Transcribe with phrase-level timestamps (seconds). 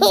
[0.00, 0.10] Hallo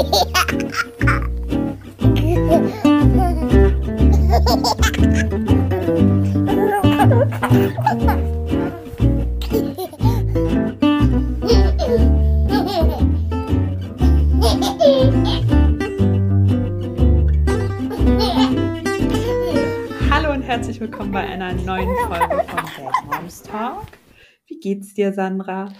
[20.32, 23.86] und herzlich willkommen bei einer neuen Folge von Bad Moms Talk.
[24.48, 25.72] Wie geht's dir, Sandra?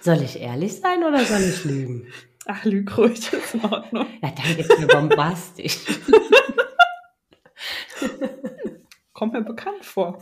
[0.00, 2.08] Soll ich ehrlich sein oder soll ich lügen?
[2.46, 4.06] Ach, lüg ruhig, ist in Ordnung.
[4.22, 5.78] Ja, dann ist mir bombastisch.
[9.12, 10.18] Kommt mir bekannt vor.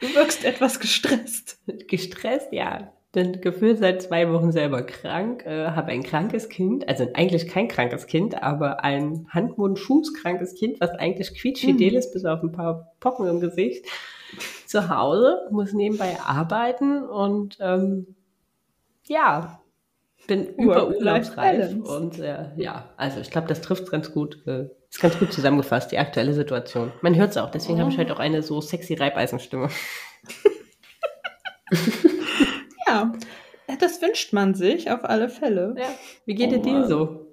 [0.00, 1.58] Du wirkst etwas gestresst.
[1.88, 2.92] Gestresst, ja.
[3.12, 7.68] Bin gefühlt seit zwei Wochen selber krank, äh, habe ein krankes Kind, also eigentlich kein
[7.68, 11.96] krankes Kind, aber ein Hand-, Mund-, Fußkrankes Kind, was eigentlich quietschfidel Mhm.
[11.96, 13.86] ist, bis auf ein paar Pocken im Gesicht,
[14.66, 18.16] zu Hause, muss nebenbei arbeiten und ähm,
[19.06, 19.60] ja,
[20.26, 25.18] bin überurlaubsreif und äh, ja, also ich glaube, das trifft ganz gut, äh, ist ganz
[25.18, 26.92] gut zusammengefasst, die aktuelle Situation.
[27.02, 29.68] Man hört es auch, deswegen habe ich heute auch eine so sexy Reibeisenstimme.
[32.86, 33.12] Ja,
[33.80, 35.74] das wünscht man sich auf alle Fälle.
[35.76, 35.88] Ja.
[36.26, 37.26] Wie geht Oh es dir so?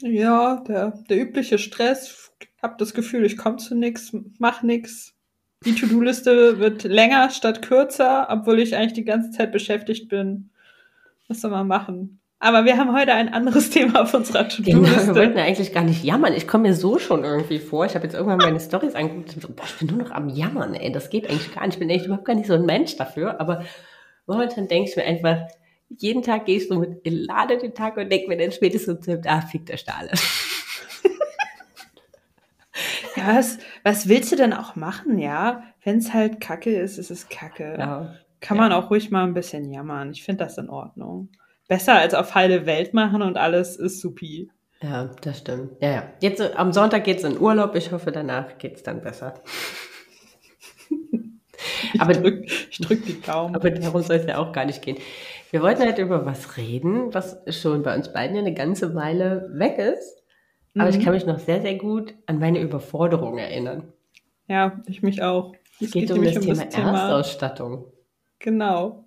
[0.00, 2.32] Ja, der, der übliche Stress.
[2.60, 5.14] Hab das Gefühl, ich komme zu nichts, mach nichts.
[5.64, 10.50] Die To-Do-Liste wird länger statt kürzer, obwohl ich eigentlich die ganze Zeit beschäftigt bin.
[11.32, 12.20] Was soll man machen?
[12.40, 15.38] Aber wir haben heute ein anderes Thema auf unserer Genau, wir wollten To-Do-Liste.
[15.38, 16.34] ja eigentlich gar nicht jammern.
[16.34, 17.86] Ich komme mir so schon irgendwie vor.
[17.86, 20.28] Ich habe jetzt irgendwann meine Stories angeguckt und so, boah, ich bin nur noch am
[20.28, 20.92] Jammern, ey.
[20.92, 21.76] Das geht eigentlich gar nicht.
[21.76, 23.40] Ich bin echt überhaupt gar nicht so ein Mensch dafür.
[23.40, 23.64] Aber
[24.26, 25.38] momentan denke ich mir einfach,
[25.88, 29.84] jeden Tag gehst du mit Lade den Tag und denk mir dann spätestens, ah, euch
[29.86, 30.10] da alle.
[33.16, 35.62] Ja, was, was willst du denn auch machen, ja?
[35.82, 37.76] Wenn es halt Kacke ist, ist es Kacke.
[37.78, 38.14] Ja.
[38.42, 38.64] Kann Ja.
[38.64, 40.10] man auch ruhig mal ein bisschen jammern.
[40.10, 41.30] Ich finde das in Ordnung.
[41.68, 44.50] Besser als auf heile Welt machen und alles ist supi.
[44.82, 45.70] ja, das stimmt.
[45.80, 46.02] Ja, ja.
[46.20, 47.74] Jetzt äh, am Sonntag geht's in Urlaub.
[47.76, 49.34] Ich hoffe, danach geht's dann besser.
[51.94, 53.54] Ich Aber- drück, ich drück die Daumen.
[53.54, 54.96] Aber darum soll es ja auch gar nicht gehen.
[55.50, 59.48] Wir wollten halt über was reden, was schon bei uns beiden ja eine ganze Weile
[59.52, 60.22] weg ist.
[60.74, 60.98] Aber Mhm.
[60.98, 63.92] ich kann mich noch sehr, sehr gut an meine Überforderung erinnern.
[64.48, 65.52] Ja, ich mich auch.
[65.80, 67.84] Es geht, um das nämlich Thema, Erstausstattung.
[68.42, 69.06] Genau.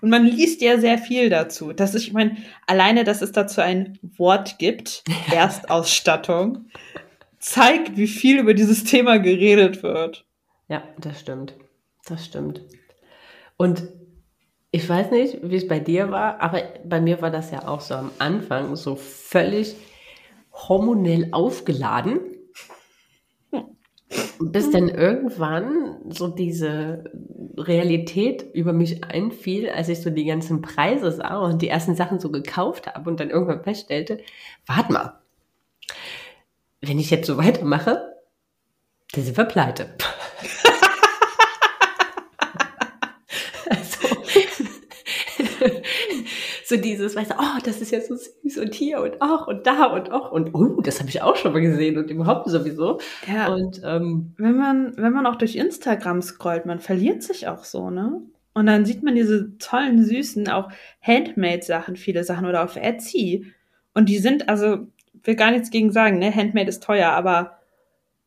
[0.00, 1.72] Und man liest ja sehr viel dazu.
[1.72, 2.36] Das ist, ich meine,
[2.66, 6.66] alleine, dass es dazu ein Wort gibt, Erstausstattung,
[7.38, 10.26] zeigt, wie viel über dieses Thema geredet wird.
[10.68, 11.54] Ja, das stimmt.
[12.04, 12.62] Das stimmt.
[13.56, 13.88] Und
[14.70, 17.80] ich weiß nicht, wie es bei dir war, aber bei mir war das ja auch
[17.80, 19.76] so am Anfang so völlig
[20.52, 22.20] hormonell aufgeladen.
[24.50, 27.04] Bis dann irgendwann so diese
[27.56, 32.18] Realität über mich einfiel, als ich so die ganzen Preise sah und die ersten Sachen
[32.18, 34.18] so gekauft habe und dann irgendwann feststellte,
[34.66, 35.20] warte mal,
[36.80, 38.16] wenn ich jetzt so weitermache,
[39.12, 39.94] dann sind wir pleite.
[43.70, 44.08] also,
[46.72, 49.66] so dieses, weißt du, oh, das ist ja so süß und hier und ach und
[49.66, 52.98] da und ach und oh, das habe ich auch schon mal gesehen und überhaupt sowieso.
[53.26, 57.64] Ja, Und ähm, wenn man, wenn man auch durch Instagram scrollt, man verliert sich auch
[57.64, 58.22] so, ne?
[58.54, 60.70] Und dann sieht man diese tollen, süßen, auch
[61.02, 63.46] Handmade-Sachen, viele Sachen oder auf Etsy.
[63.94, 64.86] Und die sind, also,
[65.24, 66.34] will gar nichts gegen sagen, ne?
[66.34, 67.58] Handmade ist teuer, aber,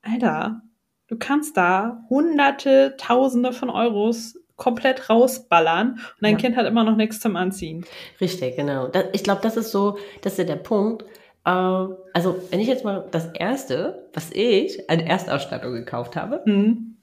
[0.03, 0.61] Alter,
[1.07, 6.38] du kannst da hunderte, tausende von Euros komplett rausballern und dein Ja.
[6.39, 7.85] Kind hat immer noch nichts zum Anziehen.
[8.21, 8.88] Richtig, genau.
[8.88, 11.03] Das, ich glaube, das ist so, das ist ja der Punkt.
[11.45, 16.97] Äh, also, wenn ich jetzt mal das erste, was ich an Erstausstattung gekauft habe, Hm,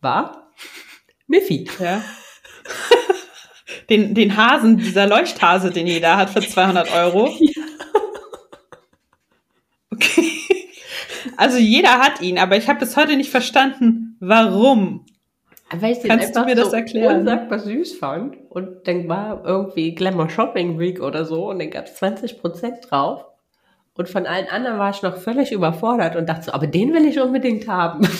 [0.00, 0.50] war
[1.26, 1.68] Miffy.
[1.78, 2.02] ja.
[3.88, 7.30] den, den Hasen, dieser Leuchthase, den jeder hat für 200 Euro.
[9.90, 10.40] Okay.
[11.36, 15.04] Also jeder hat ihn, aber ich habe bis heute nicht verstanden, warum.
[15.78, 17.20] Weil ich den Kannst du einfach mir das so erklären?
[17.20, 18.36] unsagbar süß fand.
[18.50, 23.24] Und dann war irgendwie Glamour Shopping Week oder so und dann gab es 20% drauf.
[23.94, 27.06] Und von allen anderen war ich noch völlig überfordert und dachte so, aber den will
[27.06, 28.06] ich unbedingt haben.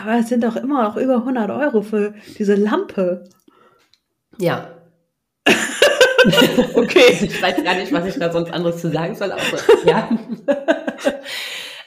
[0.00, 3.22] Aber es sind doch immer noch über 100 Euro für diese Lampe.
[4.38, 4.70] Ja.
[6.74, 7.16] Okay.
[7.22, 10.08] Ich weiß gar nicht, was ich da sonst anderes zu sagen soll, außer ja.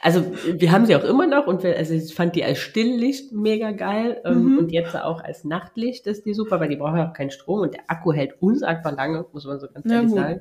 [0.02, 0.24] Also
[0.56, 3.70] wir haben sie auch immer noch und wir, also ich fand die als Stilllicht mega
[3.72, 4.58] geil ähm, Mhm.
[4.58, 7.60] und jetzt auch als Nachtlicht ist die super, weil die brauchen ja auch keinen Strom
[7.60, 10.18] und der Akku hält unsagbar lange, muss man so ganz Ja, ehrlich gut.
[10.18, 10.40] sagen.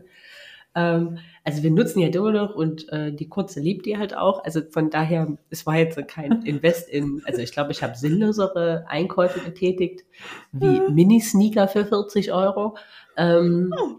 [0.75, 4.15] Ähm, also wir nutzen die halt immer noch und äh, die kurze liebt die halt
[4.15, 4.45] auch.
[4.45, 8.85] Also von daher, es war jetzt kein Invest in, also ich glaube, ich habe sinnlosere
[8.87, 10.05] Einkäufe getätigt,
[10.53, 10.93] wie Mhm.
[10.95, 12.77] Mini-Sneaker für 40 Euro.
[13.17, 13.97] Ähm, Oh.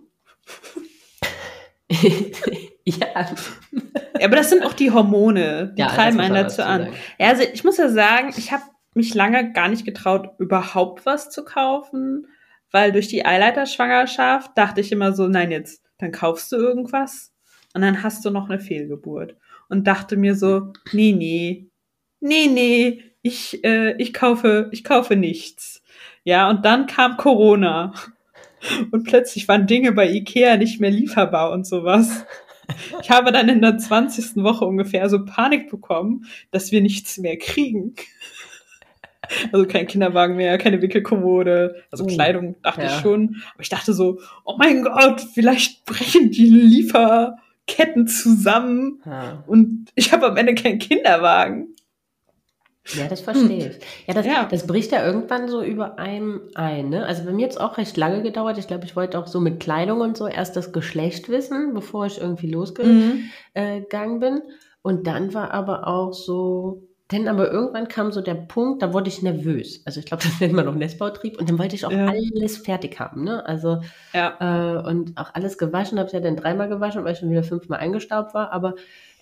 [3.00, 3.26] ja.
[4.18, 6.82] Ja, aber das sind auch die Hormone, die Ja, treiben einen dazu dazu an.
[6.84, 6.96] sagen.
[7.18, 8.62] Ja, also ich muss ja sagen, ich habe
[8.94, 12.26] mich lange gar nicht getraut, überhaupt was zu kaufen,
[12.70, 17.32] weil durch die Eileiterschwangerschaft dachte ich immer so, nein, jetzt, dann kaufst du irgendwas
[17.74, 19.36] und dann hast du noch eine Fehlgeburt.
[19.68, 21.68] Und dachte mir so, nee, nee,
[22.20, 25.82] nee, nee, ich, äh, ich kaufe, ich kaufe nichts.
[26.24, 27.92] Ja, und dann kam Corona.
[28.90, 32.26] Und plötzlich waren Dinge bei Ikea nicht mehr lieferbar und sowas.
[33.02, 34.42] Ich habe dann in der 20.
[34.42, 37.94] Woche ungefähr so Panik bekommen, dass wir nichts mehr kriegen.
[39.52, 42.88] Also kein Kinderwagen mehr, keine Wickelkommode, also Uh, Kleidung dachte ja.
[42.88, 43.36] ich schon.
[43.54, 49.44] Aber ich dachte so, oh mein Gott, vielleicht brechen die Lieferketten zusammen Ja.
[49.46, 51.68] und ich habe am Ende keinen Kinderwagen.
[52.94, 53.78] Ja, das verstehe ich.
[54.06, 54.48] Ja das, Ja.
[54.50, 56.88] das bricht ja irgendwann so über einem ein.
[56.88, 57.04] Ne?
[57.04, 58.56] Also bei mir hat es auch recht lange gedauert.
[58.58, 62.06] Ich glaube, ich wollte auch so mit Kleidung und so erst das Geschlecht wissen, bevor
[62.06, 64.20] ich irgendwie losgegangen Mhm.
[64.20, 64.42] bin.
[64.82, 69.08] Und dann war aber auch so, dann aber irgendwann kam so der Punkt, da wurde
[69.08, 69.82] ich nervös.
[69.84, 71.38] Also ich glaube, das nennt man noch Nestbautrieb.
[71.38, 72.06] Und dann wollte ich auch Ja.
[72.06, 73.24] alles fertig haben.
[73.24, 73.44] Ne?
[73.46, 73.82] Also
[74.14, 74.36] Ja.
[74.80, 77.44] äh, und auch alles gewaschen, habe ich ja dann dreimal gewaschen, weil ich schon wieder
[77.44, 78.52] fünfmal eingestaubt war.
[78.52, 78.74] Aber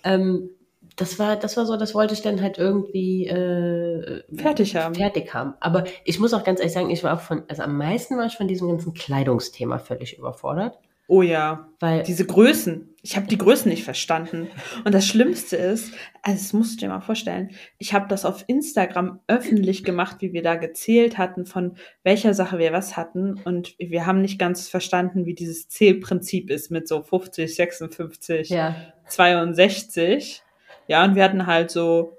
[0.05, 0.49] ähm,
[0.99, 4.95] das war, das war so, das wollte ich dann halt irgendwie äh, Fertig haben.
[4.95, 5.53] fertig haben.
[5.61, 8.25] Aber ich muss auch ganz ehrlich sagen, ich war auch von, also am meisten war
[8.25, 10.77] ich von diesem ganzen Kleidungsthema völlig überfordert.
[11.07, 11.67] Oh ja.
[11.79, 12.93] Weil Diese Größen.
[13.01, 14.47] Ich habe die Größen nicht verstanden.
[14.85, 15.91] Und das Schlimmste ist,
[16.21, 17.49] also das musst du dir mal vorstellen,
[17.79, 22.59] ich habe das auf Instagram öffentlich gemacht, wie wir da gezählt hatten, von welcher Sache
[22.59, 23.41] wir was hatten.
[23.43, 28.75] Und wir haben nicht ganz verstanden, wie dieses Zählprinzip ist mit so 50, 56, ja,
[29.07, 30.43] 62.
[30.89, 32.17] Ja, und wir hatten halt so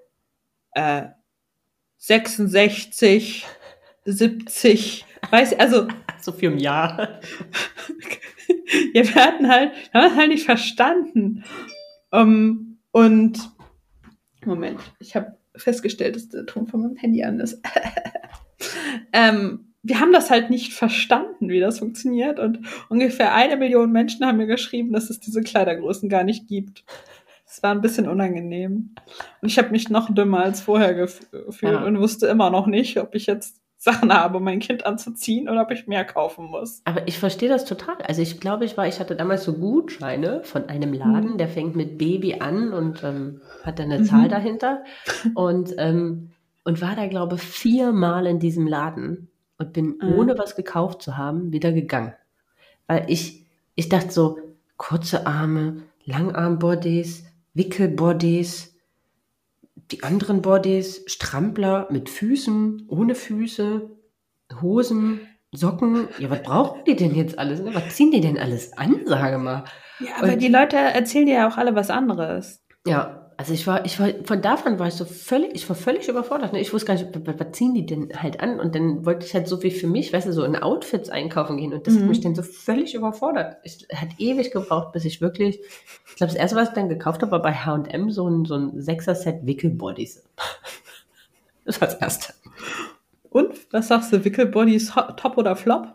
[0.74, 1.08] äh,
[1.98, 3.44] 66,
[4.04, 5.88] 70, weiß also
[6.20, 7.20] so viel im Jahr.
[8.94, 11.44] ja, wir hatten halt, wir haben es halt nicht verstanden.
[12.12, 13.40] Um, und
[14.44, 17.60] Moment, ich habe festgestellt, dass der Ton von meinem Handy an ist.
[19.12, 22.38] ähm, wir haben das halt nicht verstanden, wie das funktioniert.
[22.38, 26.84] Und ungefähr eine Million Menschen haben mir geschrieben, dass es diese Kleidergrößen gar nicht gibt.
[27.52, 28.94] Es war ein bisschen unangenehm.
[29.42, 31.84] Und ich habe mich noch dümmer als vorher gef- gefühlt Ja.
[31.84, 35.70] und wusste immer noch nicht, ob ich jetzt Sachen habe, mein Kind anzuziehen oder ob
[35.70, 36.82] ich mehr kaufen muss.
[36.84, 37.96] Aber ich verstehe das total.
[38.06, 41.38] Also ich glaube, ich war, ich hatte damals so Gutscheine von einem Laden, Mhm.
[41.38, 44.04] der fängt mit Baby an und ähm, hat dann eine Mhm.
[44.04, 44.84] Zahl dahinter.
[45.34, 46.30] Und, ähm,
[46.64, 50.12] und war da, glaube ich, viermal in diesem Laden und bin, Mhm.
[50.18, 52.12] ohne was gekauft zu haben, wieder gegangen.
[52.86, 54.38] Weil ich, ich dachte so,
[54.76, 57.24] kurze Arme, Langarm-Bodies,
[57.54, 58.74] Wickelbodies,
[59.90, 63.90] die anderen Bodies, Strampler mit Füßen, ohne Füße,
[64.62, 65.20] Hosen,
[65.52, 66.08] Socken.
[66.18, 67.60] Ja, was brauchen die denn jetzt alles?
[67.60, 67.74] Ne?
[67.74, 69.64] Was ziehen die denn alles an, sage mal?
[69.98, 72.62] Ja, aber Und- die Leute erzählen dir ja auch alle was anderes.
[72.86, 76.06] Ja, also ich war, ich war, von davon war ich so völlig, ich war völlig
[76.10, 76.52] überfordert.
[76.52, 76.60] Ne?
[76.60, 77.06] Ich wusste gar nicht,
[77.38, 78.60] was, ziehen die denn halt an?
[78.60, 81.56] Und dann wollte ich halt so wie für mich, weißt du, so in Outfits einkaufen
[81.56, 81.72] gehen.
[81.72, 82.08] Und das hat Mhm.
[82.08, 83.56] mich dann so völlig überfordert.
[83.62, 87.22] Ich hat ewig gebraucht, bis ich wirklich, ich glaube, das erste, was ich dann gekauft
[87.22, 90.22] habe, war bei H&M so ein, so ein Sechser-Set Wickelbodies.
[91.64, 92.34] Das war das erste.
[93.30, 95.94] Und was sagst du, Wickelbodies top oder flop?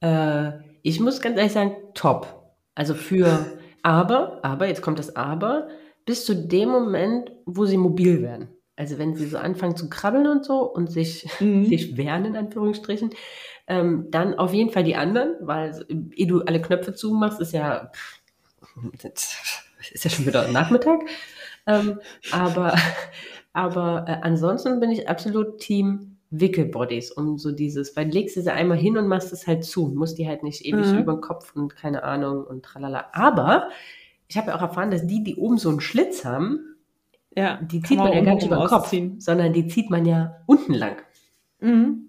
[0.00, 0.52] Äh,
[0.82, 2.26] ich muss ganz ehrlich sagen, top.
[2.74, 3.46] Also für,
[3.82, 5.68] aber, aber, jetzt kommt das Aber,
[6.04, 8.48] bis zu dem Moment, wo sie mobil werden.
[8.76, 11.64] Also wenn sie so anfangen zu krabbeln und so und sich, Mhm.
[11.66, 13.10] sich wehren, in Anführungsstrichen,
[13.68, 17.90] ähm, dann auf jeden Fall die anderen, weil ehe du alle Knöpfe zumachst, ist ja,
[19.92, 21.00] ist ja schon wieder Nachmittag.
[21.66, 22.00] Ähm,
[22.32, 22.74] aber
[23.52, 28.42] aber äh, ansonsten bin ich absolut Team Wickelbodies, um so dieses, weil du legst du
[28.42, 31.00] sie einmal hin und machst es halt zu, musst die halt nicht ewig Mhm.
[31.00, 33.10] über den Kopf und keine Ahnung und tralala.
[33.12, 33.68] Aber
[34.32, 36.76] ich habe ja auch erfahren, dass die, die oben so einen Schlitz haben,
[37.36, 40.06] Ja, die zieht man man ja gar nicht über den Kopf, sondern die zieht man
[40.06, 40.96] ja unten lang.
[41.60, 42.08] Mhm.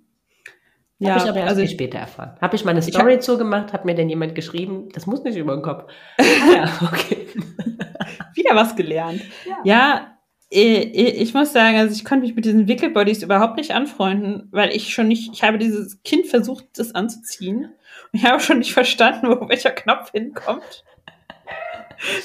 [0.99, 2.37] Ja, habe ich aber erst also viel ich, später erfahren.
[2.39, 5.63] Habe ich meine Story zugemacht, hat mir dann jemand geschrieben, das muss nicht über den
[5.63, 5.91] Kopf.
[6.17, 7.27] Ah ja, okay.
[8.35, 9.21] wieder was gelernt.
[9.45, 9.57] Ja.
[9.65, 10.07] Ja,
[10.49, 14.93] ich muss sagen, also ich konnte mich mit diesen Wickelbodies überhaupt nicht anfreunden, weil ich
[14.93, 17.65] schon nicht, ich habe dieses Kind versucht, das anzuziehen.
[17.65, 20.85] Und ich habe schon nicht verstanden, wo welcher Knopf hinkommt.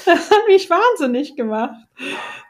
[0.05, 1.75] Das hat mich wahnsinnig gemacht.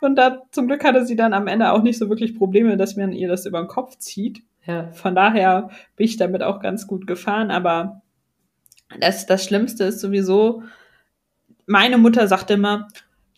[0.02, 2.96] Und da zum Glück hatte sie dann am Ende auch nicht so wirklich Probleme, dass
[2.96, 4.42] man ihr das über den Kopf zieht.
[4.66, 4.92] Ja.
[4.94, 7.52] Von daher bin ich damit auch ganz gut gefahren.
[7.52, 8.02] Aber
[9.00, 10.64] das, das Schlimmste ist sowieso,
[11.66, 12.88] meine Mutter sagt immer,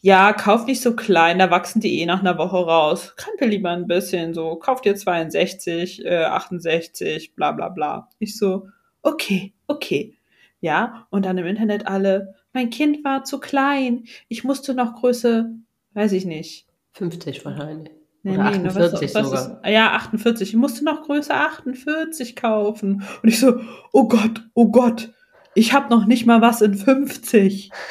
[0.02, 3.14] ja, kauf nicht so klein, da wachsen die eh nach einer Woche raus.
[3.18, 8.10] Krempel lieber ein bisschen, so, kauf dir 62, äh, 68, bla bla bla.
[8.18, 8.68] Ich so,
[9.04, 10.16] okay, okay.
[10.60, 15.52] Ja, und dann im Internet alle, mein Kind war zu klein, ich musste noch Größe,
[15.94, 16.68] weiß ich nicht.
[16.94, 17.92] 50 wahrscheinlich.
[18.24, 19.62] Nee, Oder nee, ne, 48 was, sogar.
[19.64, 20.50] Ist, ja, 48.
[20.50, 23.04] Ich musste noch Größe 48 kaufen.
[23.24, 25.12] Und ich so, oh Gott, oh Gott,
[25.56, 27.72] ich habe noch nicht mal was in 50.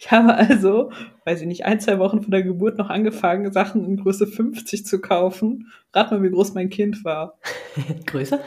[0.00, 0.90] Ich habe also,
[1.24, 4.84] weiß ich nicht, ein, zwei Wochen vor der Geburt noch angefangen, Sachen in Größe 50
[4.84, 5.72] zu kaufen.
[5.92, 7.38] Rat mal, wie groß mein Kind war.
[8.06, 8.40] Größer?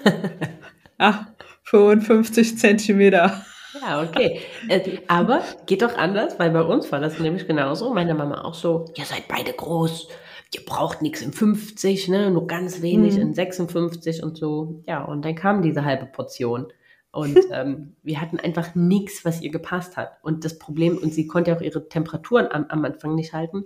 [0.98, 1.28] Ah,
[1.64, 3.46] 55 Zentimeter.
[3.82, 4.42] Ja, okay.
[4.68, 7.94] Äh, aber geht doch anders, weil bei uns war das nämlich genauso.
[7.94, 10.08] Meine Mama auch so, ihr seid beide groß,
[10.54, 12.32] ihr braucht nichts in 50, ne?
[12.32, 13.22] nur ganz wenig Mhm.
[13.22, 14.82] in 56 und so.
[14.88, 16.68] Ja, und dann kam diese halbe Portion.
[17.12, 20.14] Und ähm, wir hatten einfach nichts, was ihr gepasst hat.
[20.24, 23.66] Und das Problem, und sie konnte auch ihre Temperaturen am, am Anfang nicht halten.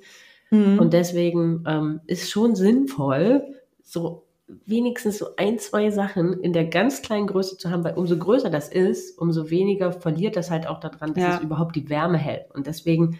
[0.52, 0.80] Mhm.
[0.80, 3.44] Und deswegen ähm, ist schon sinnvoll,
[3.82, 8.18] so wenigstens so ein, zwei Sachen in der ganz kleinen Größe zu haben, weil umso
[8.18, 11.38] größer das ist, umso weniger verliert das halt auch daran, dass Ja.
[11.38, 12.52] es überhaupt die Wärme hält.
[12.54, 13.20] Und deswegen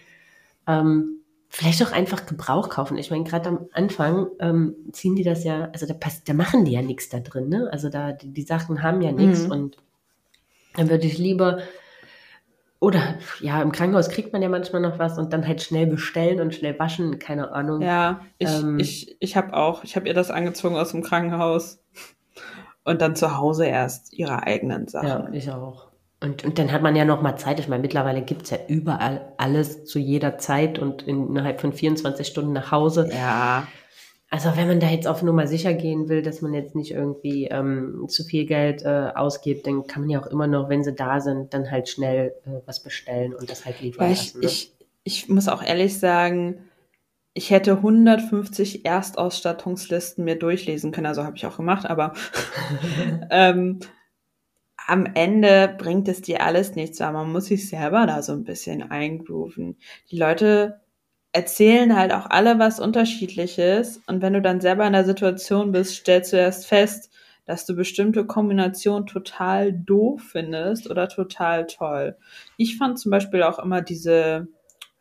[0.66, 2.98] ähm, vielleicht auch einfach Gebrauch kaufen.
[2.98, 6.64] Ich meine, gerade am Anfang ähm, ziehen die das ja, also da, pass, da machen
[6.64, 7.68] die ja nichts da drin, ne?
[7.72, 9.50] Also da, die, die Sachen haben ja nichts Mhm.
[9.52, 9.76] und
[10.76, 11.60] dann würde ich lieber
[12.80, 16.40] oder ja, im Krankenhaus kriegt man ja manchmal noch was und dann halt schnell bestellen
[16.40, 17.80] und schnell waschen, keine Ahnung.
[17.80, 21.82] Ja, ich, Ähm, ich, ich habe auch, ich habe ihr das angezogen aus dem Krankenhaus
[22.84, 25.08] und dann zu Hause erst ihre eigenen Sachen.
[25.08, 25.88] Ja, ich auch.
[26.20, 27.60] Und, und dann hat man ja noch mal Zeit.
[27.60, 32.26] Ich meine, mittlerweile gibt es ja überall alles zu jeder Zeit und innerhalb von 24
[32.26, 33.10] Stunden nach Hause.
[33.12, 33.66] Ja,
[34.30, 37.46] Also wenn man da jetzt auf Nummer sicher gehen will, dass man jetzt nicht irgendwie
[37.46, 40.92] ähm, zu viel Geld äh, ausgibt, dann kann man ja auch immer noch, wenn sie
[40.92, 44.40] da sind, dann halt schnell äh, was bestellen und das halt liefern weil ich, lassen.
[44.40, 44.46] Ne?
[44.46, 44.72] ich,
[45.04, 46.64] ich muss auch ehrlich sagen,
[47.32, 52.14] ich hätte 150 Erstausstattungslisten mir durchlesen können, also habe ich auch gemacht, aber
[53.30, 53.80] ähm,
[54.86, 58.44] am Ende bringt es dir alles nichts, weil man muss sich selber da so ein
[58.44, 59.76] bisschen eingrooven.
[60.10, 60.80] Die Leute
[61.34, 65.96] erzählen halt auch alle was Unterschiedliches und wenn du dann selber in der Situation bist,
[65.96, 67.10] stellst du erst fest,
[67.44, 72.16] dass du bestimmte Kombinationen total doof findest oder total toll.
[72.56, 74.46] Ich fand zum Beispiel auch immer diese,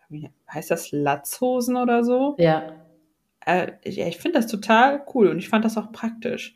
[0.10, 2.36] wie heißt das, Latzhosen oder so?
[2.40, 2.64] ja,
[3.46, 6.56] äh, ja, ich finde das total cool und ich fand das auch praktisch.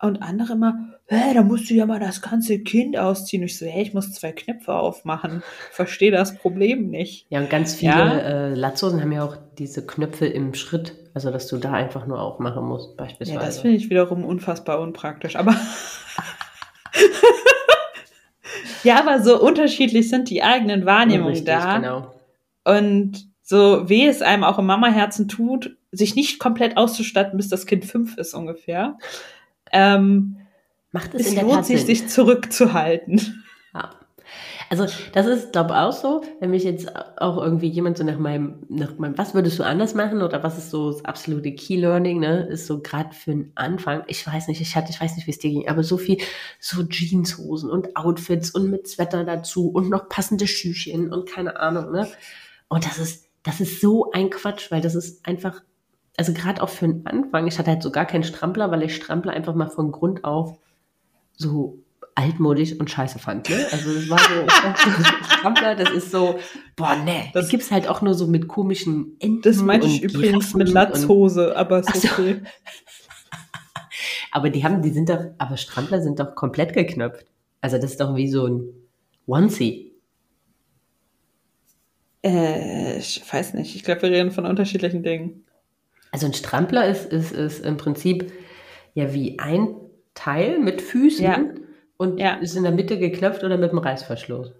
[0.00, 3.42] Und andere immer, hä, da musst du ja mal das ganze Kind ausziehen.
[3.42, 5.42] Und ich so, hey, ich muss zwei Knöpfe aufmachen.
[5.70, 7.26] Verstehe das Problem nicht.
[7.30, 8.18] ja, und ganz viele Ja.
[8.18, 12.20] äh, Latzhosen haben ja auch diese Knöpfe im Schritt, also dass du da einfach nur
[12.20, 13.38] aufmachen musst, Ja, beispielsweise.
[13.40, 15.36] das finde ich wiederum unfassbar unpraktisch.
[15.36, 15.54] Aber
[18.82, 21.76] ja, aber so unterschiedlich sind die eigenen Wahrnehmungen Richtig, da.
[21.78, 22.14] Genau.
[22.64, 27.66] Und so weh es einem auch im Mamaherzen tut, sich nicht komplett auszustatten, bis das
[27.66, 28.98] Kind fünf ist ungefähr.
[29.72, 30.38] Ähm,
[30.96, 31.86] Macht es, es in der lohnt Tat sich, Sinn.
[31.86, 33.44] sich zurückzuhalten.
[33.74, 33.90] Ja.
[34.70, 38.18] Also das ist, glaube ich, auch so, wenn mich jetzt auch irgendwie jemand so nach
[38.18, 41.76] meinem, nach meinem, was würdest du anders machen oder was ist so das absolute Key
[41.76, 45.16] Learning, ne, ist so gerade für den Anfang, ich weiß nicht, ich hatte, ich weiß
[45.16, 46.16] nicht, wie es dir ging, aber so viel,
[46.58, 51.92] so Jeanshosen und Outfits und mit Sweater dazu und noch passende Schüchchen und keine Ahnung,
[51.92, 52.08] ne.
[52.68, 55.62] Und das ist, das ist so ein Quatsch, weil das ist einfach,
[56.16, 58.96] also gerade auch für den Anfang, ich hatte halt so gar keinen Strampler, weil ich
[58.96, 60.58] Strampler einfach mal von Grund auf
[61.36, 61.78] so
[62.14, 63.48] altmodisch und scheiße fand.
[63.50, 63.66] Ne?
[63.70, 66.38] Also es war so, Strampler, das ist so,
[66.74, 70.02] boah, ne, das Das- gibt's halt auch nur so mit komischen Enten Das meinte ich
[70.02, 72.08] übrigens mit Giraffen und- Latzhose, aber ist Ach so.
[72.08, 72.42] okay.
[74.32, 77.24] Aber die haben, die sind doch, aber Strampler sind doch komplett geknöpft.
[77.62, 78.64] Also das ist doch wie so ein
[79.26, 79.92] Onesie.
[82.22, 83.74] Äh, ich weiß nicht.
[83.76, 85.44] Ich glaube, wir reden von unterschiedlichen Dingen.
[86.12, 88.30] Also ein Strampler ist, ist, ist im Prinzip
[88.94, 89.74] ja wie ein
[90.16, 91.38] Teil mit Füßen Ja.
[91.96, 92.34] und Ja.
[92.34, 94.50] ist in der Mitte geknöpft oder mit dem Reißverschluss.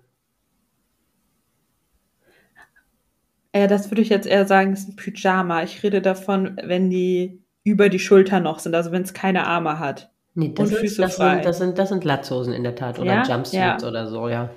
[3.52, 5.62] Äh, das würde ich jetzt eher sagen, ist ein Pyjama.
[5.62, 9.78] Ich rede davon, wenn die über die Schulter noch sind, also wenn es keine Arme
[9.78, 10.10] hat.
[10.34, 11.34] Nee, das, Und ist, Füße das, frei.
[11.36, 13.22] sind, das, sind, das sind Latzhosen in der Tat oder Ja?
[13.24, 13.78] Jumpsuits Ja.
[13.82, 14.50] oder so, ja.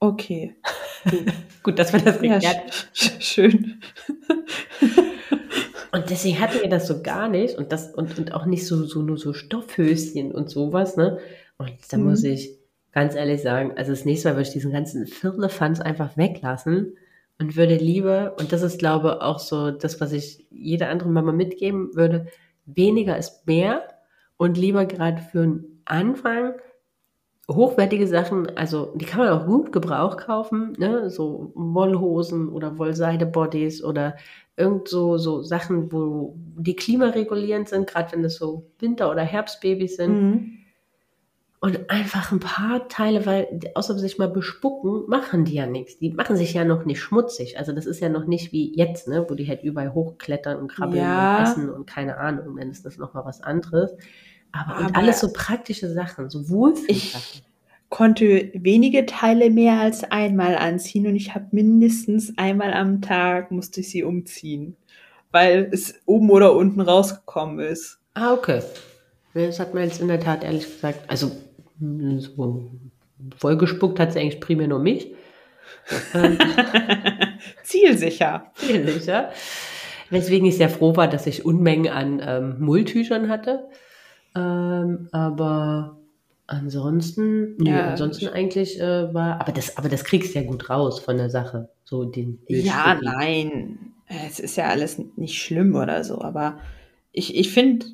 [0.00, 0.56] Okay.
[1.62, 3.80] Gut, dass wir das Ja, geklärt sch sch schön.
[5.92, 8.84] Und deswegen hatten wir das so gar nicht und das und, und auch nicht so,
[8.84, 11.18] so nur so Stoffhöschen und sowas, ne?
[11.58, 12.04] Und da Mhm.
[12.04, 12.58] muss ich
[12.92, 16.96] ganz ehrlich sagen, also das nächste Mal würde ich diesen ganzen Firlefanz einfach weglassen
[17.38, 21.08] und würde lieber, und das ist glaube ich auch so das, was ich jeder andere
[21.08, 22.26] Mama mitgeben würde,
[22.66, 23.88] weniger ist mehr
[24.36, 26.54] und lieber gerade für einen Anfang
[27.50, 31.10] hochwertige Sachen, also die kann man auch gut Gebrauch kaufen, ne?
[31.10, 34.16] so Wollhosen oder Wollseide-Bodies oder
[34.60, 39.96] irgend so, so Sachen, wo die klimaregulierend sind, gerade wenn das so Winter- oder Herbstbabys
[39.96, 40.12] sind.
[40.22, 40.52] Mhm.
[41.62, 45.98] Und einfach ein paar Teile, weil außer sich mal bespucken, machen die ja nichts.
[45.98, 47.58] Die machen sich ja noch nicht schmutzig.
[47.58, 50.68] Also das ist ja noch nicht wie jetzt, ne, wo die halt überall hochklettern und
[50.68, 51.36] krabbeln Ja.
[51.38, 53.90] und essen und keine Ahnung, dann ist das nochmal was anderes.
[54.52, 57.42] Aber, und Aber- alles so praktische Sachen, so Wohlfühlsachen.
[57.90, 63.80] Konnte wenige Teile mehr als einmal anziehen und ich habe mindestens einmal am Tag musste
[63.80, 64.76] ich sie umziehen,
[65.32, 67.98] weil es oben oder unten rausgekommen ist.
[68.14, 68.62] Ah, okay.
[69.34, 71.32] Das hat mir jetzt in der Tat ehrlich gesagt, also
[71.80, 72.70] mh, so
[73.36, 75.12] vollgespuckt hat sie eigentlich primär nur mich.
[76.14, 76.38] Ähm,
[77.62, 78.52] Zielsicher.
[78.56, 79.30] sicher.
[80.10, 83.68] Weswegen ich sehr froh war, dass ich Unmengen an ähm, Mulltüchern hatte.
[84.34, 85.99] Ähm, aber
[86.50, 87.90] ansonsten, Ja.
[87.90, 91.30] ansonsten eigentlich äh, war, aber das, aber das kriegst du ja gut raus von der
[91.30, 91.70] Sache.
[91.84, 93.92] So den Ja, nein.
[94.06, 96.58] Es ist ja alles nicht schlimm oder so, aber
[97.12, 97.86] ich, ich finde,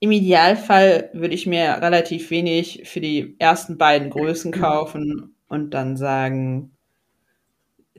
[0.00, 5.96] im Idealfall würde ich mir relativ wenig für die ersten beiden Größen kaufen und dann
[5.96, 6.70] sagen,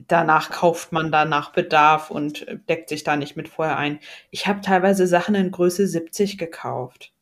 [0.08, 3.98] danach kauft man dann nach Bedarf und deckt sich da nicht mit vorher ein.
[4.30, 7.12] Ich habe teilweise Sachen in Größe 70 gekauft.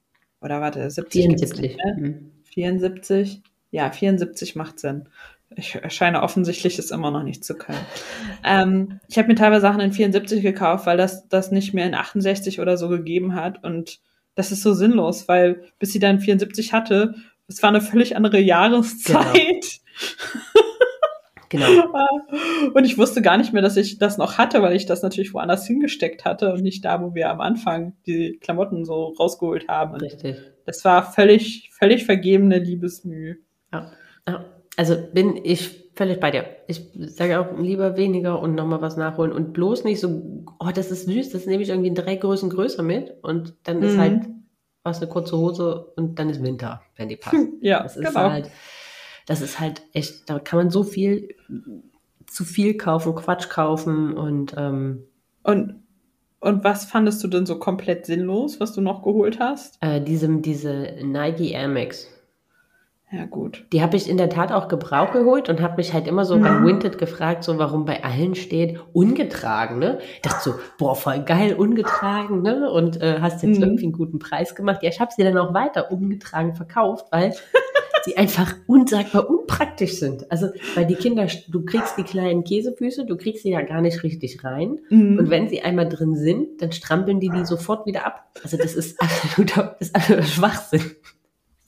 [0.41, 1.61] Oder warte, 70 gibt's 74.
[1.61, 1.97] nicht, ne?
[1.99, 2.33] Mhm.
[2.45, 3.43] 74?
[3.71, 5.09] Ja, 74 macht Sinn.
[5.57, 7.85] Ich scheine offensichtlich es immer noch nicht zu können.
[8.45, 11.95] Ähm, ich habe mir teilweise Sachen in 74 gekauft, weil das das nicht mehr in
[11.95, 13.65] 68 oder so gegeben hat.
[13.65, 14.01] Und
[14.35, 17.15] das ist so sinnlos, weil bis sie dann 74 hatte,
[17.49, 19.35] es war eine völlig andere Jahreszeit.
[19.35, 20.65] Genau.
[22.75, 25.33] Und ich wusste gar nicht mehr, dass ich das noch hatte, weil ich das natürlich
[25.35, 29.95] woanders hingesteckt hatte und nicht da, wo wir am Anfang die Klamotten so rausgeholt haben.
[29.95, 30.37] Und Richtig.
[30.67, 33.37] das war völlig, völlig vergebene Liebesmüh.
[33.73, 33.91] Ja.
[34.29, 34.45] ja.
[34.77, 36.45] Also bin ich völlig bei dir.
[36.69, 40.91] Ich sage auch lieber weniger und nochmal was nachholen und bloß nicht so, oh, das
[40.93, 44.01] ist süß, das nehme ich irgendwie in drei Größen größer mit und dann ist Mhm.
[44.01, 44.23] halt
[44.85, 47.35] was eine kurze Hose und dann ist Winter, wenn die passt.
[47.61, 48.31] Ja, Das ist genau.
[48.31, 48.49] halt,
[49.29, 51.35] das ist halt echt, da kann man so viel
[52.27, 55.05] zu viel kaufen, Quatsch kaufen und ähm,
[55.45, 55.83] Und,
[56.41, 59.79] und was fandest du denn so komplett sinnlos, was du noch geholt hast?
[59.83, 62.09] äh, diesem, diese Nike Air Max.
[63.11, 63.65] Ja, gut.
[63.73, 66.39] Die habe ich in der Tat auch Gebrauch geholt und habe mich halt immer so
[66.39, 66.67] bei Mhm.
[66.67, 69.99] Vinted gefragt, so warum bei allen steht ungetragen, ne?
[70.23, 72.71] Dachte so, boah, voll geil, ungetragen, ne?
[72.71, 73.63] Und äh, hast jetzt Mhm.
[73.65, 74.83] irgendwie einen guten Preis gemacht.
[74.83, 77.35] Ja, ich habe sie dann auch weiter ungetragen verkauft, weil
[78.09, 80.31] sie einfach unsagbar unpraktisch sind.
[80.31, 84.03] Also, weil die Kinder, du kriegst die kleinen Käsefüße, du kriegst sie ja gar nicht
[84.03, 84.81] richtig rein.
[84.89, 85.19] Mhm.
[85.19, 88.31] Und wenn sie einmal drin sind, dann strampeln die die sofort wieder ab.
[88.43, 90.83] Also das ist absoluter, das ist absoluter Schwachsinn.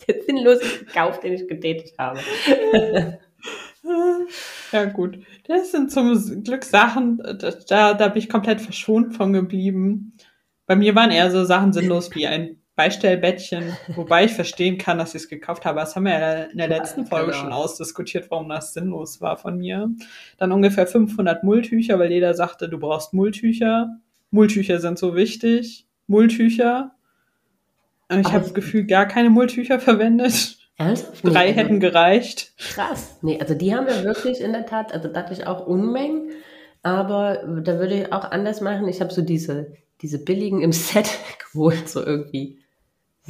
[0.09, 2.21] Der sinnlose Kauf, den ich getätigt habe.
[4.73, 5.19] Ja, gut.
[5.49, 7.17] Das sind zum Glück Sachen,
[7.69, 10.13] da, da bin ich komplett verschont von geblieben.
[10.67, 15.15] Bei mir waren eher so Sachen sinnlos wie ein Beistellbettchen, wobei ich verstehen kann, dass
[15.15, 15.81] ich es gekauft habe.
[15.81, 17.43] Das haben wir ja in der letzten Folge genau.
[17.43, 19.91] schon ausdiskutiert, warum das sinnlos war von mir.
[20.39, 23.99] Dann ungefähr 500 Mulltücher, weil jeder sagte, du brauchst Mulltücher.
[24.31, 25.87] Mulltücher sind so wichtig.
[26.07, 26.93] Mulltücher.
[28.11, 30.57] Und Ich habe gefühlt gar keine Mulltücher verwendet.
[30.79, 31.23] Ernsthaft?
[31.23, 32.55] Drei Nee, also hätten gereicht.
[32.57, 33.19] Krass.
[33.21, 36.31] Nee, also die haben wir wirklich in der Tat, also da hatte ich auch Unmengen,
[36.83, 38.89] aber da würde ich auch anders machen.
[38.89, 41.11] Ich habe so diese, diese billigen im Set
[41.53, 42.60] geholt, so irgendwie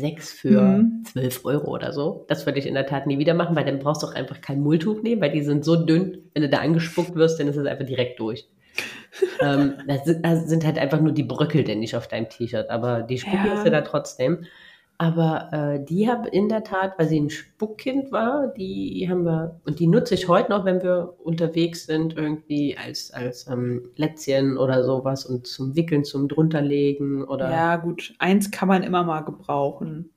[0.00, 1.04] sechs für Mhm.
[1.04, 2.24] zwölf Euro oder so.
[2.28, 4.40] Das würde ich in der Tat nie wieder machen, weil dann brauchst du auch einfach
[4.40, 7.56] kein Mulltuch nehmen, weil die sind so dünn, wenn du da angespuckt wirst, dann ist
[7.56, 8.48] es einfach direkt durch.
[9.40, 12.70] ähm, das, sind, das sind halt einfach nur die Bröckel, denn nicht auf deinem T-Shirt,
[12.70, 13.54] aber die Spucke Ja.
[13.54, 14.44] ist ja da trotzdem.
[15.00, 19.58] Aber äh, die habe in der Tat, weil sie ein Spuckkind war, die haben wir,
[19.64, 24.58] und die nutze ich heute noch, wenn wir unterwegs sind, irgendwie als, als ähm, Lätzchen
[24.58, 27.50] oder sowas und zum Wickeln, zum drunterlegen oder.
[27.50, 28.12] Ja, gut.
[28.18, 30.10] Eins kann man immer mal gebrauchen.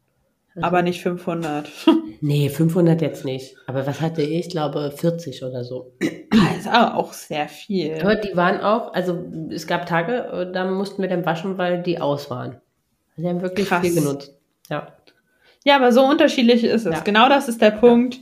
[0.53, 1.69] Also- Aber nicht 500.
[2.19, 3.55] Nee, 500 jetzt nicht.
[3.67, 4.47] Aber was hatte ich?
[4.47, 5.91] Ich glaube 40 oder so.
[6.29, 7.99] Das ist aber auch sehr viel.
[8.01, 11.83] Aber die waren auch, also es gab Tage, äh, da mussten wir dann waschen, weil
[11.83, 12.61] die aus waren.
[13.17, 13.85] Die haben wirklich Krass.
[13.85, 14.37] viel genutzt.
[14.73, 14.87] Ja.
[15.65, 16.93] Ja, aber so unterschiedlich ist es.
[16.93, 16.99] Ja.
[17.01, 18.19] Genau das ist der Punkt.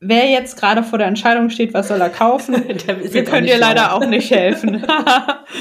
[0.00, 3.94] Wer jetzt gerade vor der Entscheidung steht, was soll er kaufen, wir können dir leider
[3.94, 4.84] auch nicht helfen.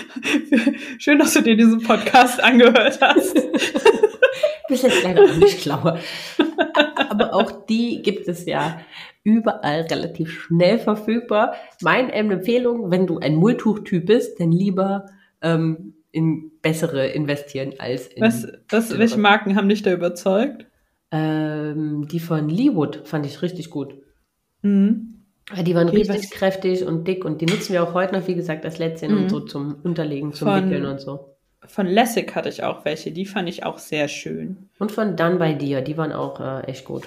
[1.00, 3.34] Schön, dass du dir diesen Podcast angehört hast.
[4.68, 5.98] Bist jetzt leider auch nicht schlauer.
[7.10, 8.82] Aber auch die gibt es ja
[9.24, 11.56] überall relativ schnell verfügbar.
[11.82, 15.06] Meine Empfehlung, wenn du ein Mulltuch-Typ bist, dann lieber
[15.42, 20.66] ähm, in bessere investieren als in Was, was, welche Marken haben dich da überzeugt?
[21.12, 23.94] ähm, die von Leewood fand ich richtig gut.
[24.62, 25.14] Mhm.
[25.66, 28.28] Die waren Okay, richtig was- kräftig und dick und die nutzen wir auch heute noch,
[28.28, 29.18] wie gesagt, als Lätzchen Mhm.
[29.24, 31.36] und so zum Unterlegen, zum Von- Wickeln und so.
[31.66, 34.68] von Lessig hatte ich auch welche, die fand ich auch sehr schön.
[34.80, 37.04] Und von Dann bei dir, die waren auch äh, echt gut.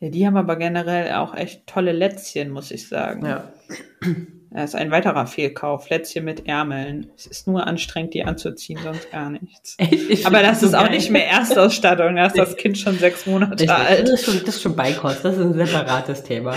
[0.00, 3.24] Ja, die haben aber generell auch echt tolle Lätzchen, muss ich sagen.
[3.26, 3.52] Ja.
[4.52, 5.88] Das ist ein weiterer Fehlkauf.
[5.90, 7.06] Lätzchen mit Ärmeln.
[7.16, 9.76] Es ist nur anstrengend, die anzuziehen, sonst gar nichts.
[9.78, 10.96] Ich Aber das so ist auch geil.
[10.96, 12.16] nicht mehr Erstausstattung.
[12.16, 13.70] Da ist das Kind schon sechs Monate Richtig.
[13.70, 14.02] alt.
[14.02, 16.54] Das ist, schon, das ist schon Beikost, das ist ein separates Thema.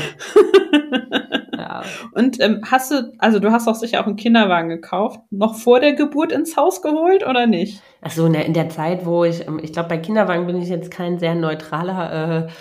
[1.58, 1.84] ja.
[2.14, 5.80] Und ähm, hast du, also du hast doch sicher auch einen Kinderwagen gekauft, noch vor
[5.80, 7.82] der Geburt ins Haus geholt oder nicht?
[8.02, 10.70] Ach so, ne, in der Zeit, wo ich, ähm, ich glaube, bei Kinderwagen bin ich
[10.70, 12.52] jetzt kein sehr neutraler, äh,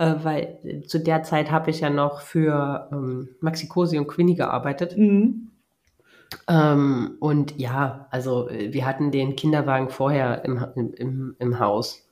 [0.00, 4.08] äh, weil äh, zu der Zeit habe ich ja noch für ähm, Maxi Cosi und
[4.08, 4.96] Queenie gearbeitet.
[4.96, 5.50] Mhm.
[6.48, 12.06] Ähm, und ja, also äh, wir hatten den Kinderwagen vorher im, im, im, im Haus.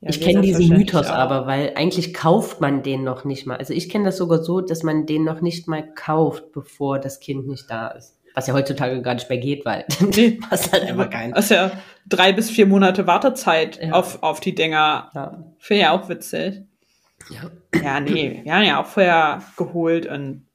[0.00, 1.14] Ja, ich kenne diesen Mythos auch.
[1.14, 3.56] aber, weil eigentlich kauft man den noch nicht mal.
[3.58, 7.20] Also ich kenne das sogar so, dass man den noch nicht mal kauft, bevor das
[7.20, 8.18] Kind nicht da ist.
[8.34, 9.84] Was ja heutzutage gar nicht mehr geht, weil
[10.16, 10.40] Nee.
[10.50, 11.30] passt halt einfach kein.
[11.32, 11.70] Das ist ja
[12.08, 13.92] drei bis vier Monate Wartezeit Ja.
[13.92, 15.10] auf, auf die Dinger.
[15.14, 15.44] Ja.
[15.58, 16.62] Finde ich auch witzig.
[17.30, 17.50] Ja.
[17.82, 20.46] Ja, nee, wir haben ja auch vorher geholt und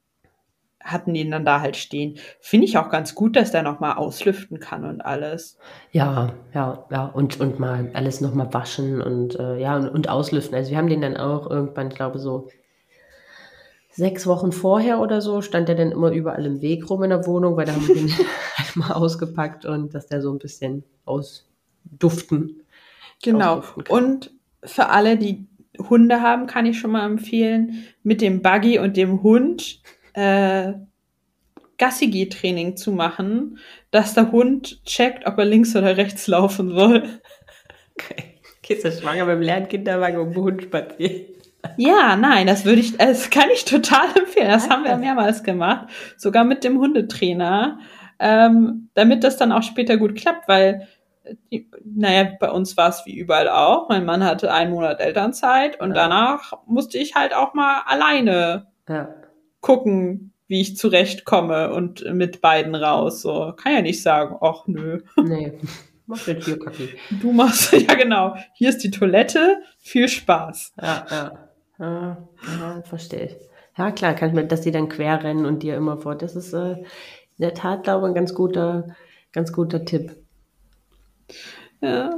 [0.81, 2.17] hatten ihn dann da halt stehen.
[2.39, 5.57] Finde ich auch ganz gut, dass der nochmal auslüften kann und alles.
[5.91, 7.05] Ja, ja, ja.
[7.05, 10.55] Und, und mal alles nochmal waschen und äh, ja, und, und auslüften.
[10.55, 12.47] Also wir haben den dann auch irgendwann, ich glaube, so
[13.91, 17.25] sechs Wochen vorher oder so, stand der dann immer überall im Weg rum in der
[17.25, 18.11] Wohnung, weil da haben wir den
[18.73, 22.61] einmal ausgepackt und dass der so ein bisschen ausduften.
[23.21, 23.57] Genau.
[23.57, 24.03] ausduften kann.
[24.03, 24.31] Und
[24.63, 25.47] für alle, die
[25.79, 29.81] Hunde haben, kann ich schon mal empfehlen, mit dem Buggy und dem Hund
[30.13, 30.73] äh,
[31.77, 33.57] Gassi-Training zu machen,
[33.89, 37.03] dass der Hund checkt, ob er links oder rechts laufen soll.
[37.93, 38.35] Okay.
[38.61, 41.25] Gehst du schwanger beim Lernkinderwagen um den Hund spazieren?
[41.77, 44.49] Ja, nein, das würde ich, das kann ich total empfehlen.
[44.49, 45.87] Das haben wir mehrmals gemacht,
[46.17, 47.79] sogar mit dem Hundetrainer,
[48.19, 50.87] ähm, damit das dann auch später gut klappt, weil,
[51.23, 53.89] äh, die, naja, bei uns war es wie überall auch.
[53.89, 55.95] Mein Mann hatte einen Monat Elternzeit und Ja.
[55.95, 59.09] danach musste ich halt auch mal alleine Ja.
[59.61, 63.21] gucken, wie ich zurechtkomme und mit beiden raus.
[63.21, 65.53] So kann ja nicht sagen, ach nö, Nee.
[66.07, 66.89] Mach den Tierkacki.
[67.21, 68.35] du machst ja genau.
[68.55, 70.73] Hier ist die Toilette, viel Spaß.
[70.81, 71.31] Ja, ja.
[71.77, 72.17] Ja,
[72.59, 73.35] ja verstehe ich.
[73.77, 76.15] Ja, klar, kann ich mir, dass die dann quer rennen und dir immer vor.
[76.15, 76.85] Das ist äh, in
[77.37, 78.87] der Tat, glaube ich, ein ganz guter,
[79.33, 80.15] ganz guter Tipp.
[81.81, 82.11] Ja,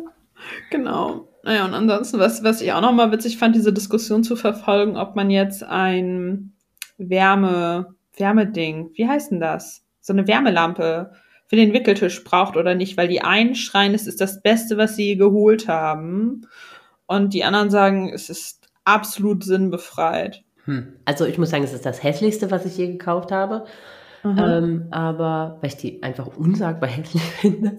[0.69, 1.27] genau.
[1.43, 5.15] Naja, und ansonsten, was, was ich auch nochmal witzig fand, diese Diskussion zu verfolgen, ob
[5.15, 6.53] man jetzt ein
[6.97, 9.83] Wärme, Wärmeding, wie heißt denn das?
[10.01, 11.11] So eine Wärmelampe
[11.47, 14.95] für den Wickeltisch braucht oder nicht, weil die einen schreien, es ist das Beste, was
[14.95, 16.47] sie je geholt haben.
[17.07, 20.43] Und die anderen sagen, es ist absolut sinnbefreit.
[20.65, 20.93] Hm.
[21.05, 23.65] Also ich muss sagen, es ist das hässlichste, was ich je gekauft habe.
[24.23, 27.77] Ähm, aber weil ich die einfach unsagbar hässlich finde.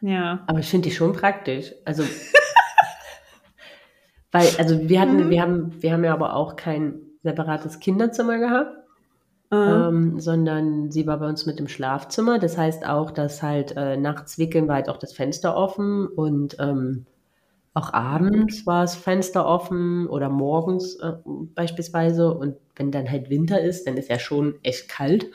[0.00, 0.44] Ja.
[0.46, 1.72] Aber ich finde die schon praktisch.
[1.84, 2.02] Also
[4.32, 5.30] weil, also wir hatten, Mhm.
[5.30, 8.74] wir haben, wir haben ja aber auch kein separates Kinderzimmer gehabt.
[9.50, 12.38] Äh, ähm, sondern sie war bei uns mit dem Schlafzimmer.
[12.38, 16.56] Das heißt auch, dass halt äh, nachts wickeln war halt auch das Fenster offen und
[16.60, 17.06] ähm,
[17.72, 21.12] auch abends war das Fenster offen oder morgens äh,
[21.54, 22.34] beispielsweise.
[22.34, 25.26] Und wenn dann halt Winter ist, dann ist ja schon echt kalt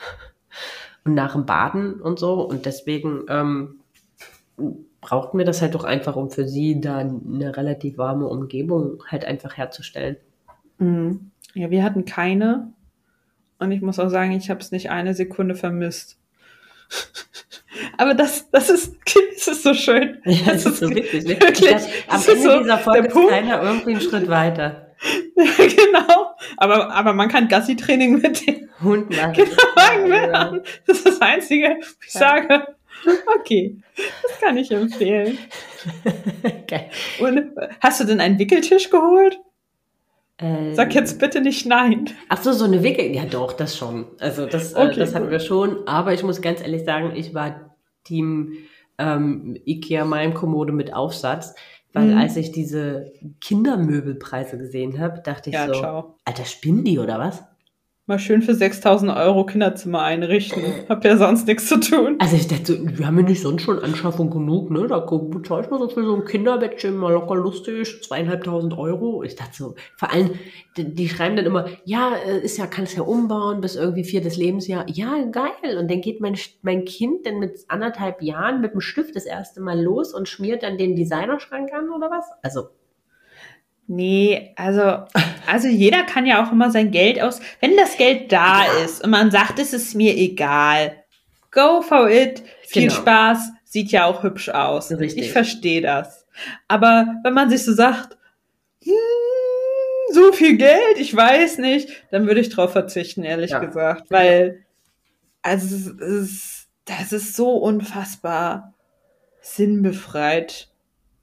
[1.04, 2.40] und nach dem Baden und so.
[2.42, 3.80] Und deswegen ähm,
[5.00, 9.24] brauchten wir das halt doch einfach, um für sie da eine relativ warme Umgebung halt
[9.24, 10.16] einfach herzustellen.
[10.78, 11.30] Mhm.
[11.54, 12.72] Ja, wir hatten keine.
[13.58, 16.18] Und ich muss auch sagen, ich habe es nicht eine Sekunde vermisst.
[17.98, 18.96] Aber das, das ist,
[19.34, 20.18] das ist so schön.
[20.24, 21.24] Ja, das Das ist so witzig.
[21.24, 21.40] Ne?
[21.40, 21.78] wirklich- am
[22.10, 23.30] das ist Ende so dieser der Folge ist Punkt.
[23.30, 24.80] keiner irgendwie einen Schritt weiter.
[25.34, 26.34] genau.
[26.56, 29.44] Aber, aber man kann Gassi-Training mit dem Hund machen.
[30.30, 30.60] Machen.
[30.86, 32.20] Das ist das Einzige, wo ich Ja.
[32.20, 32.66] sage,
[33.38, 35.38] okay, das kann ich empfehlen.
[36.68, 36.88] Geil.
[37.20, 39.38] Und hast du denn einen Wickeltisch geholt?
[40.38, 42.10] Ähm, Sag jetzt bitte nicht nein.
[42.28, 43.14] Ach so, so eine Wickel.
[43.14, 44.06] Ja, doch, das schon.
[44.18, 45.32] Also das, äh, Okay, das hatten gut.
[45.32, 45.86] wir schon.
[45.86, 48.54] Aber ich muss ganz ehrlich sagen, ich war Team
[48.98, 51.54] ähm, Ikea Malmkommode mit Aufsatz,
[51.92, 52.18] weil Mhm.
[52.18, 56.18] als ich diese Kindermöbelpreise gesehen habe, dachte ich Ja, so, ciao.
[56.24, 57.44] Alter, spinnen die oder was?
[58.06, 60.62] Mal schön für 6000 Euro Kinderzimmer einrichten.
[60.90, 62.16] Hab ja sonst nichts zu tun.
[62.18, 64.86] Also ich dachte, so, wir haben ja nicht sonst schon Anschaffung genug, ne?
[64.86, 69.22] Da bezahle ich mal so für so ein Kinderbettchen mal locker lustig, zweieinhalbtausend Euro.
[69.22, 70.32] Ich dachte so, vor allem,
[70.76, 74.04] die, die schreiben dann immer, ja, äh, ist ja, kann es ja umbauen bis irgendwie
[74.04, 74.84] viertes Lebensjahr.
[74.86, 75.78] Ja, geil.
[75.78, 79.62] Und dann geht mein, mein Kind dann mit anderthalb Jahren mit dem Stift das erste
[79.62, 82.26] Mal los und schmiert dann den Designerschrank an oder was?
[82.42, 82.68] Also,
[83.86, 85.04] Nee, also,
[85.46, 87.40] also jeder kann ja auch immer sein Geld aus.
[87.60, 90.96] Wenn das Geld da ist und man sagt, es ist mir egal,
[91.50, 92.94] go for it, viel Genau.
[92.94, 94.90] Spaß, sieht ja auch hübsch aus.
[94.90, 95.24] Richtig.
[95.26, 96.26] Ich verstehe das.
[96.66, 98.16] Aber wenn man sich so sagt,
[98.82, 98.92] hm,
[100.12, 103.58] so viel Geld, ich weiß nicht, dann würde ich drauf verzichten, ehrlich Ja.
[103.58, 104.10] gesagt.
[104.10, 104.64] Weil,
[105.42, 108.72] also, es ist, das ist so unfassbar
[109.40, 110.68] sinnbefreit.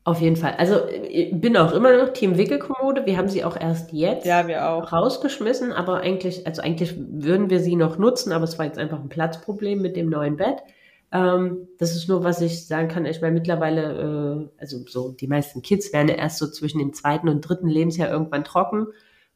[0.04, 0.56] Auf jeden Fall.
[0.58, 0.78] Also
[1.10, 3.06] ich bin auch immer noch Team Wickelkommode.
[3.06, 4.92] Wir haben sie auch erst jetzt Ja, wir auch.
[4.92, 9.00] rausgeschmissen, aber eigentlich, also eigentlich würden wir sie noch nutzen, aber es war jetzt einfach
[9.00, 10.58] ein Platzproblem mit dem neuen Bett.
[11.12, 13.06] Ähm, das ist nur, was ich sagen kann.
[13.06, 16.94] Ich meine, mittlerweile, äh, also so die meisten Kids werden ja erst so zwischen dem
[16.94, 18.88] zweiten und dritten Lebensjahr irgendwann trocken.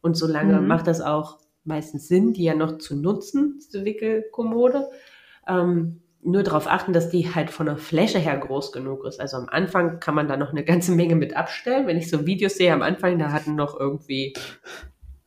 [0.01, 0.67] Und so lange Mhm.
[0.67, 4.87] macht das auch meistens Sinn, die ja noch zu nutzen, diese Wickelkommode.
[5.47, 9.21] Ähm, nur darauf achten, dass die halt von der Fläche her groß genug ist.
[9.21, 11.85] Also am Anfang kann man da noch eine ganze Menge mit abstellen.
[11.87, 14.33] Wenn ich so Videos sehe am Anfang, da hatten noch irgendwie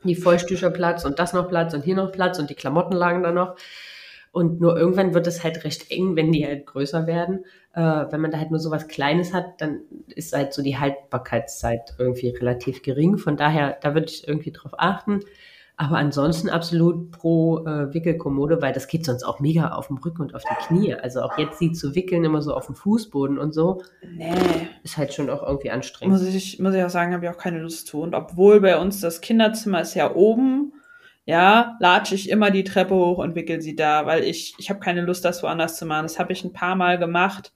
[0.03, 3.23] die Feuchttücher Platz und das noch Platz und hier noch Platz und die Klamotten lagen
[3.23, 3.57] da noch.
[4.33, 7.45] Und nur irgendwann wird es halt recht eng, wenn die halt größer werden.
[7.75, 10.79] Äh, wenn man da halt nur so was Kleines hat, dann ist halt so die
[10.79, 13.19] Haltbarkeitszeit irgendwie relativ gering.
[13.19, 15.21] Von daher, da würde ich irgendwie drauf achten.
[15.81, 20.23] Aber ansonsten absolut pro äh, Wickelkommode, weil das geht sonst auch mega auf dem Rücken
[20.23, 20.95] und auf die Knie.
[20.95, 24.33] Also auch jetzt sie zu wickeln, immer so auf dem Fußboden und so, Nee.
[24.83, 26.13] ist halt schon auch irgendwie anstrengend.
[26.19, 28.01] Muss ich, muss ich auch sagen, habe ich auch keine Lust zu.
[28.03, 30.73] Und obwohl bei uns das Kinderzimmer ist ja oben,
[31.27, 34.81] ja, latsche ich immer die Treppe hoch und wickel sie da, weil ich, ich habe
[34.81, 36.07] keine Lust, das woanders zu machen.
[36.07, 37.53] Das habe ich ein paar Mal gemacht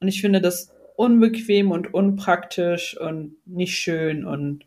[0.00, 4.64] und ich finde das unbequem und unpraktisch und nicht schön und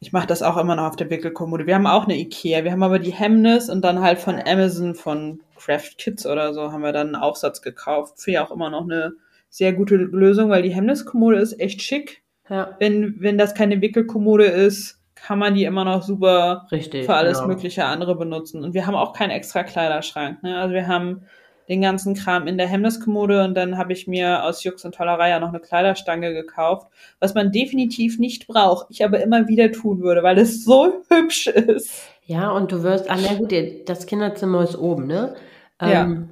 [0.00, 1.66] ich mache das auch immer noch auf der Wickelkommode.
[1.66, 4.94] Wir haben auch eine Ikea, wir haben aber die Hemmnis und dann halt von Amazon,
[4.94, 8.20] von Craft Kids oder so, haben wir dann einen Aufsatz gekauft.
[8.20, 9.12] Finde ich auch immer noch eine
[9.48, 14.44] sehr gute Lösung, weil die Hemmniskommode ist echt schick Ja, wenn, wenn das keine Wickelkommode
[14.46, 17.06] ist, kann man die immer noch super richtig.
[17.06, 17.54] für alles genau.
[17.54, 18.62] mögliche andere benutzen.
[18.62, 20.42] Und wir haben auch keinen extra Kleiderschrank.
[20.42, 20.58] Ne?
[20.58, 21.22] Also wir haben
[21.68, 25.30] den ganzen Kram in der Hemmniskommode und dann habe ich mir aus Jux und Tollerei
[25.30, 26.88] ja noch eine Kleiderstange gekauft,
[27.20, 31.46] was man definitiv nicht braucht, ich aber immer wieder tun würde, weil es so hübsch
[31.46, 32.02] ist.
[32.26, 33.54] Ja, und du wirst, ah, na gut,
[33.86, 35.34] das Kinderzimmer ist oben, ne?
[35.80, 36.24] Ja.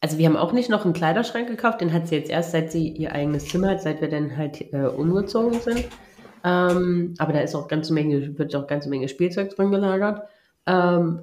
[0.00, 2.70] Also wir haben auch nicht noch einen Kleiderschrank gekauft, den hat sie jetzt erst, seit
[2.70, 5.86] sie ihr eigenes Zimmer hat, seit wir dann halt äh, umgezogen sind.
[6.44, 10.22] Ähm, aber da ist auch ganze Menge, wird auch ganze Menge Spielzeug drin gelagert.
[10.66, 11.22] Ähm,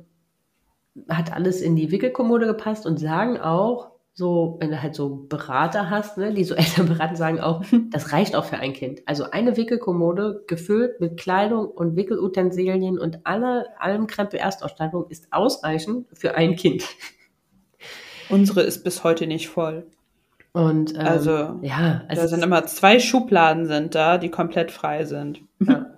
[1.09, 5.89] hat alles in die Wickelkommode gepasst und sagen auch, so, wenn du halt so Berater
[5.89, 9.01] hast, ne, die so Eltern beraten, sagen auch, das reicht auch für ein Kind.
[9.05, 16.07] Also eine Wickelkommode gefüllt mit Kleidung und Wickelutensilien und alle, allem Krempe Erstausstattung ist ausreichend
[16.13, 16.83] für ein Kind.
[18.29, 19.87] Unsere ist bis heute nicht voll.
[20.53, 25.03] Und ähm, Also, ja, Da es sind immer zwei Schubladen sind da, die komplett frei
[25.05, 25.41] sind.
[25.59, 25.97] Ja.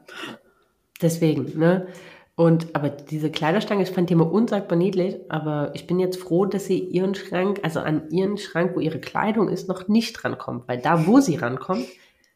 [1.01, 1.87] Deswegen, ne?
[2.37, 6.45] Und aber diese Kleiderstange, ich fand die immer unsagbar niedlich, aber ich bin jetzt froh,
[6.45, 10.67] dass sie ihren Schrank, also an ihren Schrank, wo ihre Kleidung ist, noch nicht rankommt,
[10.67, 11.87] weil da, wo sie rankommt,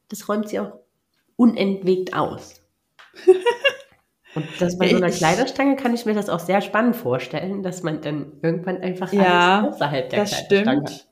[0.07, 0.71] das räumt sie auch
[1.35, 2.62] unentwegt aus.
[4.35, 7.63] Und das bei so einer Ich- Kleiderstange kann ich mir das auch sehr spannend vorstellen,
[7.63, 11.09] dass man dann irgendwann einfach Ja, alles außerhalb der das Kleiderstange stimmt.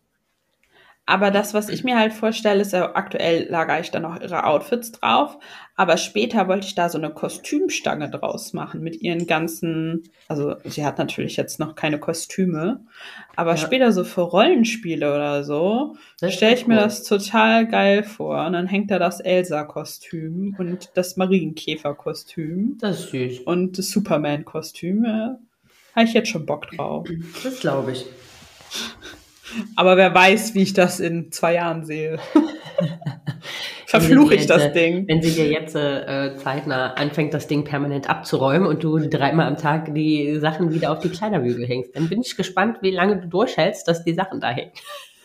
[1.09, 4.43] Aber das, was ich mir halt vorstelle, ist ja aktuell lagere ich da noch ihre
[4.45, 5.37] Outfits drauf.
[5.77, 10.85] Aber später wollte ich da so eine Kostümstange draus machen mit ihren ganzen, also sie
[10.85, 12.81] hat natürlich jetzt noch keine Kostüme,
[13.37, 13.57] aber Ja.
[13.57, 15.95] später so für Rollenspiele oder so,
[16.27, 16.81] stelle ich mir cool.
[16.83, 18.45] das total geil vor.
[18.45, 23.39] Und dann hängt da das Elsa-Kostüm und das Marienkäfer-Kostüm Das ist süß.
[23.45, 25.05] und das Superman-Kostüm.
[25.05, 25.09] Äh,
[25.95, 27.07] Habe ich jetzt schon Bock drauf.
[27.43, 28.05] Das glaube ich.
[29.75, 32.19] Aber wer weiß, wie ich das in zwei Jahren sehe.
[33.85, 35.07] Verfluche ich das jetzt, Ding.
[35.07, 39.57] Wenn sie dir jetzt äh, zeitnah anfängt, das Ding permanent abzuräumen und du dreimal am
[39.57, 43.27] Tag die Sachen wieder auf die Kleiderbügel hängst, dann bin ich gespannt, wie lange du
[43.27, 44.71] durchhältst, dass die Sachen da hängen.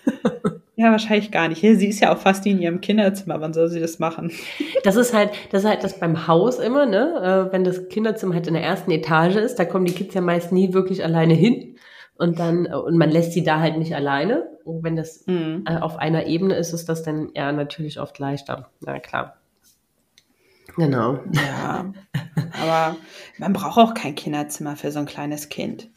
[0.75, 1.61] Ja, wahrscheinlich gar nicht.
[1.61, 3.41] Sie ist ja auch fast in ihrem Kinderzimmer.
[3.43, 4.33] Wann soll sie das machen?
[4.85, 7.49] Das ist halt, das ist halt das beim Haus immer, ne?
[7.49, 10.21] Äh, wenn das Kinderzimmer halt in der ersten Etage ist, da kommen die Kids ja
[10.21, 11.77] meist nie wirklich alleine hin.
[12.23, 14.47] Und dann, äh, und man lässt sie da halt nicht alleine.
[14.65, 15.65] Und wenn das Mhm.
[15.67, 18.71] äh, auf einer Ebene ist, ist das dann ja natürlich oft leichter.
[18.81, 19.39] Na klar.
[20.77, 21.19] Genau.
[21.33, 21.93] Ja.
[22.63, 22.97] Aber
[23.39, 25.89] man braucht auch kein Kinderzimmer für so ein kleines Kind.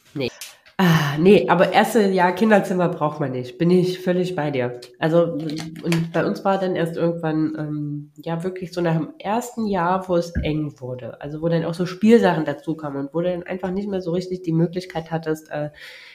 [0.78, 3.58] Ah, nee, aber erste Jahr Kinderzimmer braucht man nicht.
[3.58, 4.82] Bin ich völlig bei dir.
[5.00, 9.68] Also, und bei uns war dann erst irgendwann, ähm, ja, wirklich so nach dem ersten
[9.68, 11.22] Jahr, wo es eng wurde.
[11.22, 14.02] Also, wo dann auch so Spielsachen dazu kamen und wo du dann einfach nicht mehr
[14.02, 15.70] so richtig die Möglichkeit hattest, äh,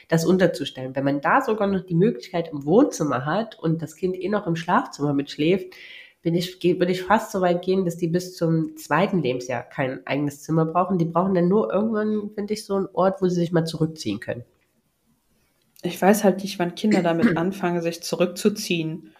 [0.09, 0.95] das unterzustellen.
[0.95, 4.45] Wenn man da sogar noch die Möglichkeit im Wohnzimmer hat und das Kind eh noch
[4.45, 5.73] im Schlafzimmer mitschläft,
[6.21, 10.05] bin ich, würde ich fast so weit gehen, dass die bis zum zweiten Lebensjahr kein
[10.05, 10.99] eigenes Zimmer brauchen.
[10.99, 14.19] Die brauchen dann nur irgendwann, finde ich, so einen Ort, wo sie sich mal zurückziehen
[14.19, 14.43] können.
[15.83, 19.13] Ich weiß halt nicht, wann Kinder damit anfangen, sich zurückzuziehen.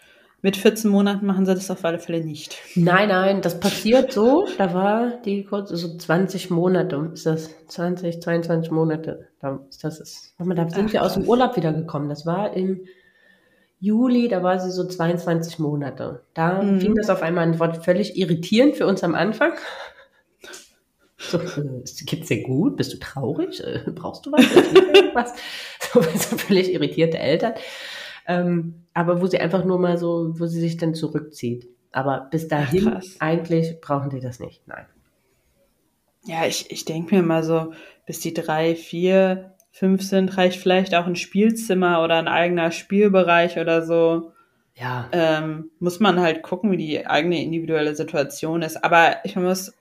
[0.44, 2.58] Mit 14 Monaten machen sie das auf alle Fälle nicht.
[2.74, 4.48] Nein, nein, das passiert so.
[4.58, 9.28] Da war die kurz, so 20 Monate, ist das 20, 22 Monate.
[9.40, 12.08] Da, ist das ist, da sind Ach, wir aus dem Urlaub wiedergekommen.
[12.08, 12.80] Das war im
[13.78, 16.22] Juli, da war sie so 22 Monate.
[16.34, 16.80] Da mhm.
[16.80, 19.52] fing das auf einmal an, war völlig irritierend für uns am Anfang.
[21.30, 21.38] So,
[22.04, 22.76] geht's dir gut?
[22.76, 23.62] Bist du traurig?
[23.62, 24.44] Äh, brauchst du was?
[25.14, 25.34] was?
[25.92, 27.54] So, so völlig irritierte Eltern.
[28.26, 31.68] Ähm, aber wo sie einfach nur mal so, wo sie sich dann zurückzieht.
[31.90, 34.66] Aber bis dahin, Ach, eigentlich brauchen die das nicht.
[34.66, 34.86] Nein.
[36.24, 37.72] Ja, ich, ich denke mir mal so,
[38.06, 43.58] bis die drei, vier, fünf sind, reicht vielleicht auch ein Spielzimmer oder ein eigener Spielbereich
[43.58, 44.32] oder so.
[44.74, 45.08] Ja.
[45.12, 48.82] Ähm, muss man halt gucken, wie die eigene individuelle Situation ist.
[48.82, 49.74] Aber ich muss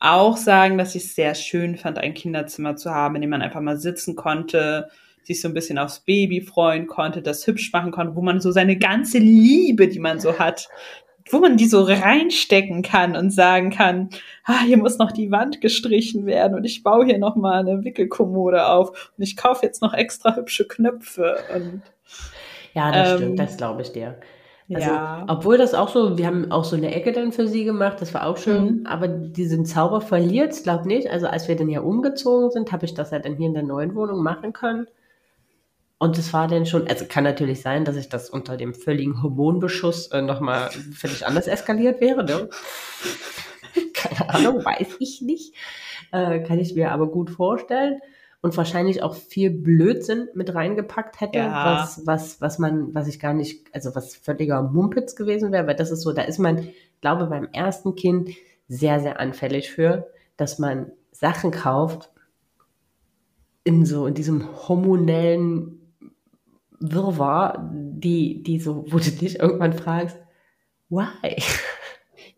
[0.00, 3.42] auch sagen, dass ich es sehr schön fand, ein Kinderzimmer zu haben, in dem man
[3.42, 4.88] einfach mal sitzen konnte,
[5.22, 8.50] sich so ein bisschen aufs Baby freuen konnte, das hübsch machen konnte, wo man so
[8.50, 10.68] seine ganze Liebe, die man so hat,
[11.30, 14.10] wo man die so reinstecken kann und sagen kann,
[14.44, 17.82] ah, hier muss noch die Wand gestrichen werden und ich baue hier noch mal eine
[17.84, 21.82] Wickelkommode auf und ich kaufe jetzt noch extra hübsche Knöpfe und
[22.74, 24.18] ja, das ähm, stimmt, das glaube ich dir.
[24.74, 25.24] Also, ja.
[25.28, 28.12] Obwohl das auch so, wir haben auch so eine Ecke dann für sie gemacht, das
[28.14, 28.86] war auch schön, mhm.
[28.86, 31.10] aber diesen Zauber verliert glaube nicht.
[31.10, 33.62] Also als wir dann ja umgezogen sind, habe ich das ja dann hier in der
[33.62, 34.86] neuen Wohnung machen können.
[35.98, 39.22] Und es war dann schon, also kann natürlich sein, dass ich das unter dem völligen
[39.22, 42.24] Hormonbeschuss äh, nochmal völlig anders eskaliert wäre.
[42.24, 42.50] Ne?
[43.94, 45.54] Keine Ahnung, weiß ich nicht.
[46.12, 48.00] Äh, kann ich mir aber gut vorstellen.
[48.44, 51.80] Und wahrscheinlich auch viel Blödsinn mit reingepackt hätte, ja.
[51.80, 55.76] was, was, was man, was ich gar nicht, also was völliger Mumpitz gewesen wäre, weil
[55.76, 56.68] das ist so, da ist man,
[57.00, 58.32] glaube beim ersten Kind
[58.68, 62.10] sehr, sehr anfällig für, dass man Sachen kauft,
[63.64, 65.80] in so, in diesem hormonellen
[66.80, 70.18] Wirrwarr, die, die so, wo du dich irgendwann fragst,
[70.90, 71.06] why?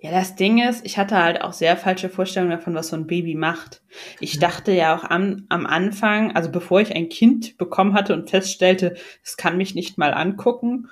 [0.06, 3.08] Ja, das Ding ist, ich hatte halt auch sehr falsche Vorstellungen davon, was so ein
[3.08, 3.82] Baby macht.
[4.20, 8.30] Ich dachte ja auch am, am Anfang, also bevor ich ein Kind bekommen hatte und
[8.30, 10.88] feststellte, es kann mich nicht mal angucken,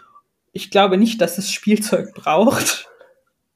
[0.50, 2.88] ich glaube nicht, dass es Spielzeug braucht.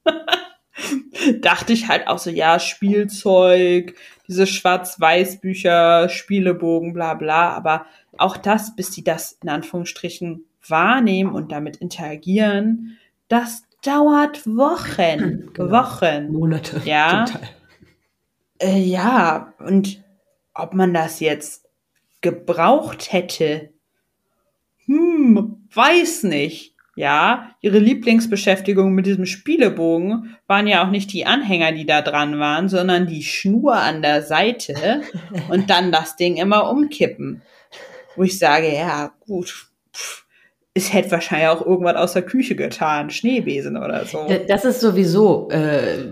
[1.40, 3.96] dachte ich halt auch so, ja, Spielzeug,
[4.28, 11.50] diese Schwarz-Weiß-Bücher, Spielebogen, bla bla, aber auch das, bis sie das in Anführungsstrichen wahrnehmen und
[11.50, 15.70] damit interagieren, das dauert Wochen, genau.
[15.70, 16.32] Wochen.
[16.32, 16.82] Monate.
[16.84, 17.24] Ja.
[18.58, 20.02] Äh, ja, und
[20.54, 21.66] ob man das jetzt
[22.20, 23.70] gebraucht hätte,
[24.86, 26.74] hm, weiß nicht.
[26.96, 32.40] Ja, ihre Lieblingsbeschäftigung mit diesem Spielebogen waren ja auch nicht die Anhänger, die da dran
[32.40, 35.02] waren, sondern die Schnur an der Seite
[35.48, 37.42] und dann das Ding immer umkippen
[38.18, 40.26] wo ich sage, ja, gut, pff,
[40.78, 44.26] es hätte wahrscheinlich auch irgendwas aus der Küche getan, Schneebesen oder so.
[44.46, 46.04] Das ist sowieso, äh,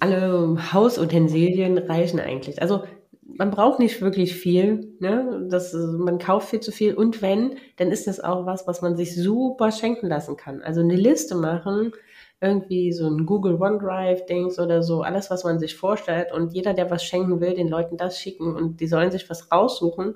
[0.00, 2.60] alle Hausutensilien reichen eigentlich.
[2.60, 2.84] Also
[3.22, 5.46] man braucht nicht wirklich viel, ne?
[5.50, 8.96] Das, man kauft viel zu viel und wenn, dann ist das auch was, was man
[8.96, 10.62] sich super schenken lassen kann.
[10.62, 11.92] Also eine Liste machen,
[12.40, 16.90] irgendwie so ein Google OneDrive-Dings oder so, alles, was man sich vorstellt und jeder, der
[16.90, 20.14] was schenken will, den Leuten das schicken und die sollen sich was raussuchen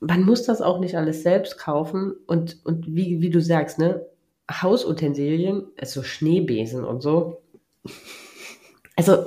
[0.00, 4.06] man muss das auch nicht alles selbst kaufen und, und wie, wie du sagst, ne,
[4.50, 7.42] Hausutensilien, also Schneebesen und so.
[8.96, 9.24] Also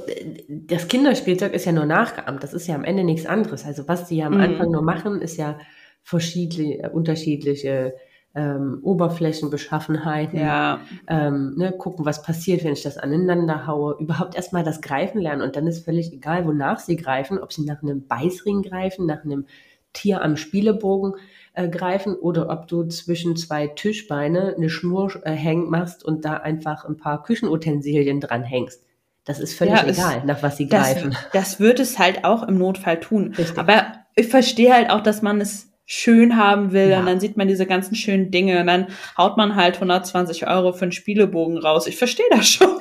[0.50, 3.66] das Kinderspielzeug ist ja nur nachgeahmt, das ist ja am Ende nichts anderes.
[3.66, 4.42] Also was die ja am mhm.
[4.42, 5.60] Anfang nur machen, ist ja
[6.04, 7.94] verschiedene, unterschiedliche
[8.34, 10.80] ähm, Oberflächenbeschaffenheiten, ja.
[11.08, 15.42] ähm, ne, gucken, was passiert, wenn ich das aneinander haue, überhaupt erstmal das Greifen lernen
[15.42, 19.26] und dann ist völlig egal, wonach sie greifen, ob sie nach einem Beißring greifen, nach
[19.26, 19.46] einem
[19.94, 21.14] Tier am Spielebogen
[21.54, 26.38] äh, greifen oder ob du zwischen zwei Tischbeine eine Schnur äh, hängen machst und da
[26.38, 28.84] einfach ein paar Küchenutensilien dran hängst.
[29.26, 31.16] Das ist völlig ja, egal, es, nach was sie das, greifen.
[31.34, 33.34] Das wird es halt auch im Notfall tun.
[33.38, 33.58] Richtig.
[33.58, 37.00] Aber ich verstehe halt auch, dass man es schön haben will ja.
[37.00, 40.72] und dann sieht man diese ganzen schönen Dinge und dann haut man halt 120 Euro
[40.72, 41.86] für einen Spielebogen raus.
[41.86, 42.80] Ich verstehe das schon.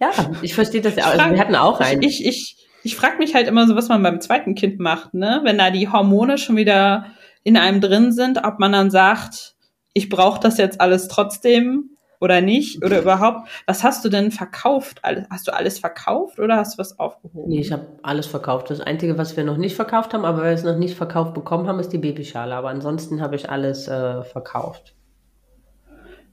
[0.00, 0.10] Ja,
[0.42, 1.04] ich verstehe das ja.
[1.04, 2.02] Also wir hatten auch einen.
[2.02, 5.40] Ich, ich, ich frage mich halt immer so, was man beim zweiten Kind macht, ne?
[5.44, 7.06] Wenn da die Hormone schon wieder
[7.42, 9.54] in einem drin sind, ob man dann sagt,
[9.92, 13.48] ich brauche das jetzt alles trotzdem oder nicht oder überhaupt.
[13.66, 15.02] Was hast du denn verkauft?
[15.30, 17.48] Hast du alles verkauft oder hast du was aufgehoben?
[17.48, 18.70] Nee, ich habe alles verkauft.
[18.70, 21.66] Das Einzige, was wir noch nicht verkauft haben, aber wir es noch nicht verkauft bekommen
[21.66, 22.54] haben, ist die Babyschale.
[22.54, 24.94] Aber ansonsten habe ich alles äh, verkauft.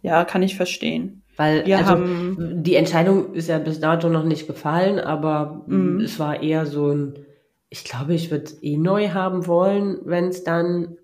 [0.01, 1.23] Ja, kann ich verstehen.
[1.37, 6.01] Weil wir also, haben die Entscheidung ist ja bis dato noch nicht gefallen, aber mm.
[6.01, 7.13] es war eher so ein,
[7.69, 10.97] ich glaube, ich würde es eh neu haben wollen, wenn es dann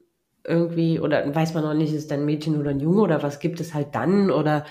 [0.46, 3.22] irgendwie, oder weiß man noch nicht, ist es dann ein Mädchen oder ein Junge oder
[3.24, 4.66] was gibt es halt dann oder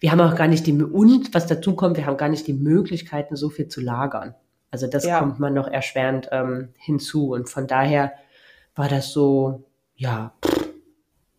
[0.00, 2.52] wir haben auch gar nicht die, und was dazu kommt, wir haben gar nicht die
[2.52, 4.34] Möglichkeiten, so viel zu lagern.
[4.70, 5.18] Also das Ja.
[5.18, 8.12] kommt man noch erschwerend ähm, hinzu und von daher
[8.76, 9.64] war das so,
[9.96, 10.32] ja,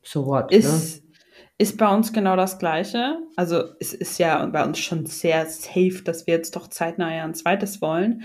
[0.01, 0.57] so what, ne?
[1.61, 3.19] Ist, bei uns genau das Gleiche.
[3.35, 7.23] Also es ist ja bei uns schon sehr safe, dass wir jetzt doch zeitnah ja
[7.23, 8.23] ein zweites wollen.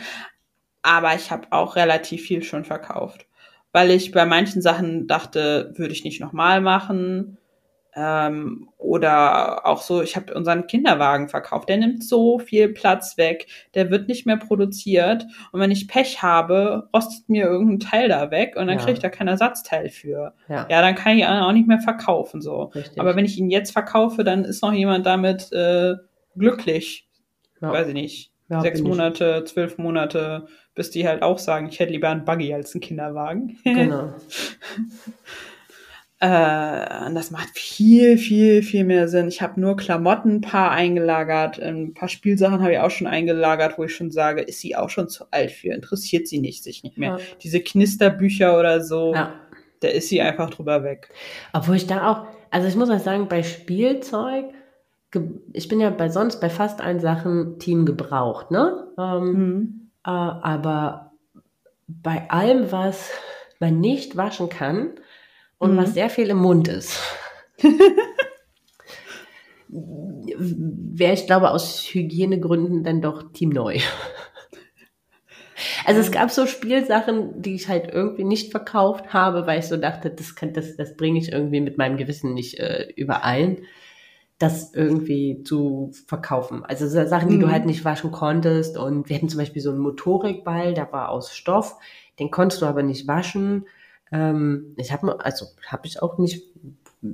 [0.80, 3.26] Aber ich habe auch relativ viel schon verkauft.
[3.72, 7.36] Weil ich bei manchen Sachen dachte, würde ich nicht nochmal machen.
[7.98, 11.68] Ähm, oder auch so, ich habe unseren Kinderwagen verkauft.
[11.70, 13.46] Der nimmt so viel Platz weg.
[13.74, 15.24] Der wird nicht mehr produziert.
[15.50, 18.84] Und wenn ich Pech habe, rostet mir irgendein Teil da weg und dann Ja.
[18.84, 20.34] kriege ich da kein Ersatzteil für.
[20.48, 22.64] Ja, Ja, dann kann ich ihn auch nicht mehr verkaufen, so.
[22.74, 23.00] richtig.
[23.00, 25.94] Aber wenn ich ihn jetzt verkaufe, dann ist noch jemand damit äh,
[26.36, 27.08] glücklich.
[27.62, 28.30] ja, Weiß ich nicht.
[28.50, 28.90] ja, Sechs bin ich.
[28.96, 32.82] Monate, zwölf Monate, bis die halt auch sagen, ich hätte lieber einen Buggy als einen
[32.82, 33.56] Kinderwagen.
[33.64, 34.12] Genau.
[36.18, 39.28] Äh, und das macht viel, viel, viel mehr Sinn.
[39.28, 43.76] Ich habe nur Klamotten ein paar eingelagert, ein paar Spielsachen habe ich auch schon eingelagert,
[43.76, 46.82] wo ich schon sage, ist sie auch schon zu alt für, interessiert sie nicht, sich
[46.84, 47.10] nicht mehr.
[47.10, 47.18] Ja.
[47.42, 49.34] Diese Knisterbücher oder so, Ja.
[49.80, 51.10] da ist sie einfach drüber weg.
[51.52, 54.46] Obwohl ich da auch, also ich muss mal sagen, bei Spielzeug,
[55.52, 58.86] ich bin ja bei sonst bei fast allen Sachen Team gebraucht, ne?
[58.98, 59.90] Ähm, Mhm.
[60.04, 61.12] äh, aber
[61.88, 63.10] bei allem, was
[63.60, 64.90] man nicht waschen kann
[65.58, 65.76] und Mhm.
[65.76, 66.98] was sehr viel im Mund ist,
[69.68, 73.78] wäre ich glaube aus Hygienegründen dann doch Team neu.
[75.86, 79.76] Also es gab so Spielsachen, die ich halt irgendwie nicht verkauft habe, weil ich so
[79.76, 83.62] dachte, das kann, das, das bringe ich irgendwie mit meinem Gewissen nicht äh, überein,
[84.38, 86.64] das irgendwie zu verkaufen.
[86.64, 87.52] Also so Sachen, die du Mhm.
[87.52, 88.76] halt nicht waschen konntest.
[88.76, 91.76] Und wir hatten zum Beispiel so einen Motorikball, der war aus Stoff,
[92.18, 93.66] den konntest du aber nicht waschen.
[94.12, 96.42] Ähm, ich habe also habe ich auch nicht,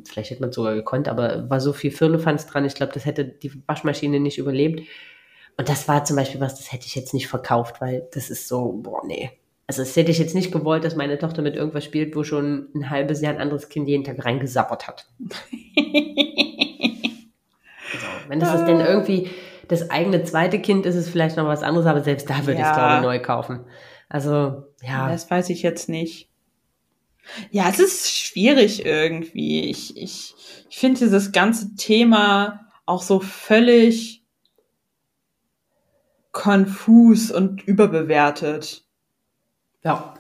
[0.07, 2.65] vielleicht hätte man es sogar gekonnt, aber war so viel Firlefanz dran.
[2.65, 4.83] Ich glaube, das hätte die Waschmaschine nicht überlebt.
[5.57, 8.49] Und das war zum Beispiel was, das hätte ich jetzt nicht verkauft, weil das ist
[8.49, 9.31] so, boah, nee.
[9.67, 12.69] Also das hätte ich jetzt nicht gewollt, dass meine Tochter mit irgendwas spielt, wo schon
[12.75, 15.07] ein halbes Jahr ein anderes Kind jeden Tag reingesabbert hat.
[17.93, 19.29] So, wenn das ist denn irgendwie
[19.69, 22.55] das eigene zweite Kind ist, ist es vielleicht noch was anderes, aber selbst da würde
[22.55, 22.75] ich es, Ja.
[22.75, 23.61] glaube ich, neu kaufen.
[24.09, 25.11] Also, ja.
[25.11, 26.31] Das weiß ich jetzt nicht.
[27.51, 29.71] Ja, es ist schwierig irgendwie.
[29.71, 30.35] Ich, ich,
[30.69, 34.25] ich finde dieses ganze Thema auch so völlig
[36.33, 38.85] konfus und überbewertet.
[39.85, 40.12] Ja.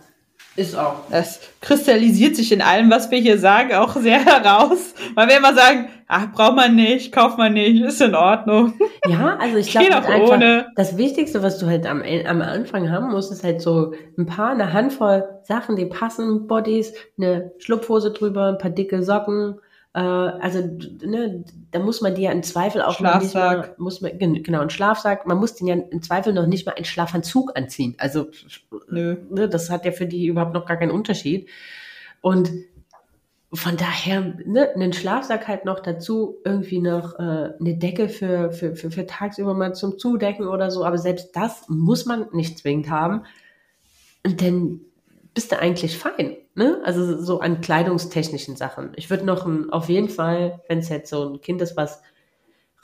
[0.55, 0.96] Ist auch.
[1.11, 4.94] Das kristallisiert sich in allem, was wir hier sagen, auch sehr heraus.
[5.14, 8.74] Weil wir immer sagen, ach, braucht man nicht, kauft man nicht, ist in Ordnung.
[9.09, 10.66] Ja, also ich glaube einfach, ohne.
[10.76, 14.50] das Wichtigste, was du halt am, am Anfang haben musst, ist halt so ein paar,
[14.50, 19.59] eine Handvoll Sachen, die passen, Bodies, eine Schlupfhose drüber, ein paar dicke Socken.
[19.95, 20.61] Äh, also,
[21.05, 23.78] ne, da muss man dir ja im Zweifel auch noch nicht mal, Schlafsack.
[23.78, 25.26] muss man, gen- genau, ein Schlafsack.
[25.26, 27.95] Man muss den ja im Zweifel noch nicht mal einen Schlafanzug anziehen.
[27.99, 28.28] Also,
[28.88, 29.16] Nö.
[29.30, 31.49] ne, das hat ja für die überhaupt noch gar keinen Unterschied.
[32.22, 32.51] Und
[33.53, 38.74] von daher, ne, einen Schlafsack halt noch dazu, irgendwie noch äh, eine Decke für, für,
[38.76, 40.86] für, für tagsüber mal zum Zudecken oder so.
[40.86, 43.24] Aber selbst das muss man nicht zwingend haben.
[44.22, 44.80] Dann
[45.35, 46.37] bist du eigentlich fein.
[46.55, 46.80] Ne?
[46.85, 48.93] Also so an kleidungstechnischen Sachen.
[48.97, 52.03] Ich würde noch ein, auf jeden Fall, wenn es jetzt so ein Kind ist, was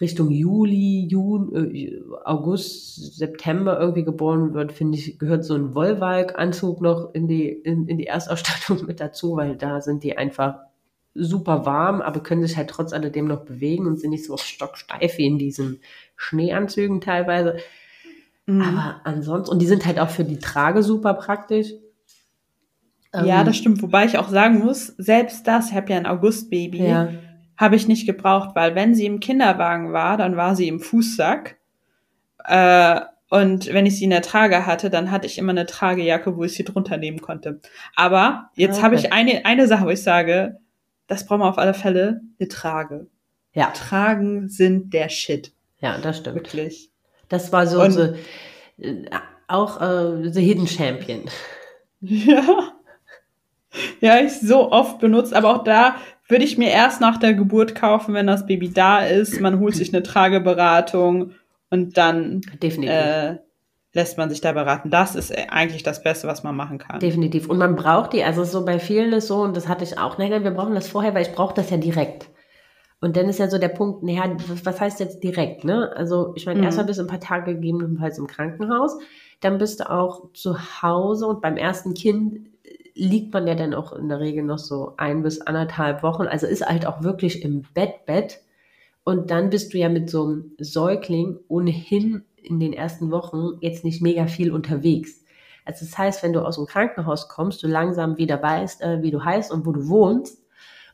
[0.01, 6.81] Richtung Juli, Juni, äh, August, September irgendwie geboren wird, finde ich, gehört so ein Wollwalk-Anzug
[6.81, 10.61] noch in die, in, in die Erstausstattung mit dazu, weil da sind die einfach
[11.15, 15.19] super warm, aber können sich halt trotz alledem noch bewegen und sind nicht so stocksteif
[15.19, 15.81] wie in diesen
[16.17, 17.57] Schneeanzügen teilweise.
[18.47, 18.63] Mhm.
[18.63, 21.73] Aber ansonsten, und die sind halt auch für die Trage super praktisch.
[23.15, 23.83] Ja, Ähm, das stimmt.
[23.83, 27.09] Wobei ich auch sagen muss, selbst das, ich habe ja ein August-Baby, Ja,
[27.57, 31.57] habe ich nicht gebraucht, weil wenn sie im Kinderwagen war, dann war sie im Fußsack.
[32.45, 33.01] Äh,
[33.31, 36.45] und wenn ich sie in der Trage hatte, dann hatte ich immer eine Tragejacke, wo
[36.45, 37.61] ich sie drunter nehmen konnte.
[37.97, 38.83] Aber jetzt Okay.
[38.85, 40.59] habe ich eine, eine Sache, wo ich sage,
[41.09, 43.07] das brauchen wir auf alle Fälle, eine Trage.
[43.55, 45.53] ja, Tragen sind der Shit.
[45.81, 46.37] ja, das stimmt.
[46.37, 46.91] Wirklich.
[47.29, 48.03] Das war so, Und- so
[48.81, 49.05] äh,
[49.49, 51.23] auch äh, The Hidden Champion.
[52.01, 52.73] Ja.
[54.01, 55.97] Ja, ich so oft benutzt, aber auch da
[56.29, 59.41] würde ich mir erst nach der Geburt kaufen, wenn das Baby da ist.
[59.41, 61.33] Man holt sich eine Trageberatung
[61.71, 63.37] und dann äh,
[63.95, 64.91] lässt man sich da beraten.
[64.91, 67.01] Das ist eigentlich das Beste, was man machen kann.
[67.01, 67.49] Definitiv.
[67.49, 70.19] Und man braucht die, also so bei vielen ist so, und das hatte ich auch,
[70.19, 72.29] nein, nein, wir brauchen das vorher, weil ich brauche das ja direkt.
[73.01, 75.93] Und dann ist ja so der Punkt, naja, was- was heißt jetzt direkt, ne?
[75.97, 76.65] Also, ich meine, Mhm.
[76.65, 78.99] erstmal bist du ein paar Tage gegebenenfalls im Krankenhaus.
[79.41, 82.49] dann bist du auch zu Hause und beim ersten Kind
[82.99, 86.25] liegt man ja dann auch in der Regel noch so ein bis anderthalb Wochen.
[86.25, 88.41] Also ist halt auch wirklich im Bett, Bett.
[89.05, 93.85] Und dann bist du ja mit so einem Säugling ohnehin in den ersten Wochen jetzt
[93.85, 95.25] nicht mega viel unterwegs.
[95.65, 99.11] Also das heißt, wenn du aus dem Krankenhaus kommst, du langsam wieder weißt, äh, wie
[99.11, 100.43] du heißt und wo du wohnst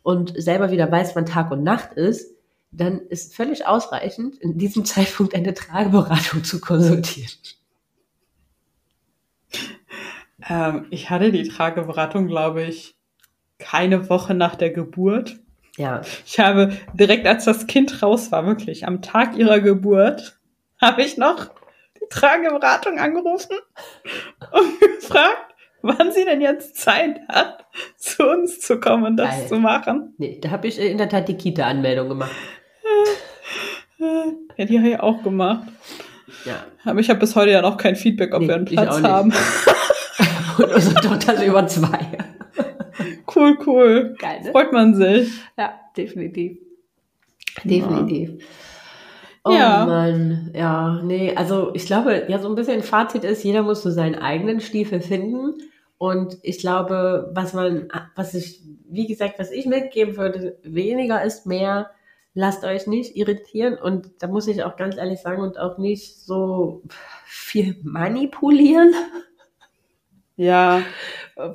[0.03, 2.35] und selber wieder weißt, wann Tag und Nacht ist,
[2.71, 7.31] dann ist völlig ausreichend, in diesem Zeitpunkt eine Trageberatung zu konsultieren.
[10.49, 12.97] Ähm, ich hatte die Trageberatung, glaube ich,
[13.59, 15.37] keine Woche nach der Geburt.
[15.77, 16.03] Ja.
[16.25, 20.39] Ich habe direkt, als das Kind raus war, wirklich am Tag ihrer Geburt,
[20.81, 21.51] habe ich noch
[21.97, 23.57] die Trageberatung angerufen
[24.53, 27.65] und gefragt, wann sie denn jetzt Zeit hat,
[27.97, 29.49] zu uns zu kommen und das Geil.
[29.49, 30.15] zu machen.
[30.19, 32.33] Nee, da habe ich in der Tat die Kita-Anmeldung gemacht.
[34.57, 35.67] Ja, die habe ich auch gemacht.
[36.45, 36.65] Ja.
[36.85, 39.33] Aber ich habe bis heute ja noch kein Feedback, ob nee, wir einen Platz haben.
[40.59, 42.19] und unsere Tochter ist über zwei.
[43.35, 44.15] Cool, cool.
[44.19, 44.53] Geil, ne?
[44.53, 45.31] Freut man sich.
[45.57, 46.59] Ja, definitiv.
[47.65, 48.31] Definitiv.
[48.41, 48.47] Ja.
[49.47, 49.85] Oh ja.
[49.85, 53.91] Mann, ja, nee, also ich glaube, ja, so ein bisschen Fazit ist, jeder muss so
[53.91, 55.55] seinen eigenen Stiefel finden.
[55.99, 61.47] Und ich glaube, was man, was ich, wie gesagt, was ich mitgeben würde, weniger ist
[61.47, 61.91] mehr.
[62.37, 66.17] Lasst euch nicht irritieren und da muss ich auch ganz ehrlich sagen und auch nicht
[66.19, 66.83] so
[67.25, 68.93] viel manipulieren.
[70.37, 70.83] Ja.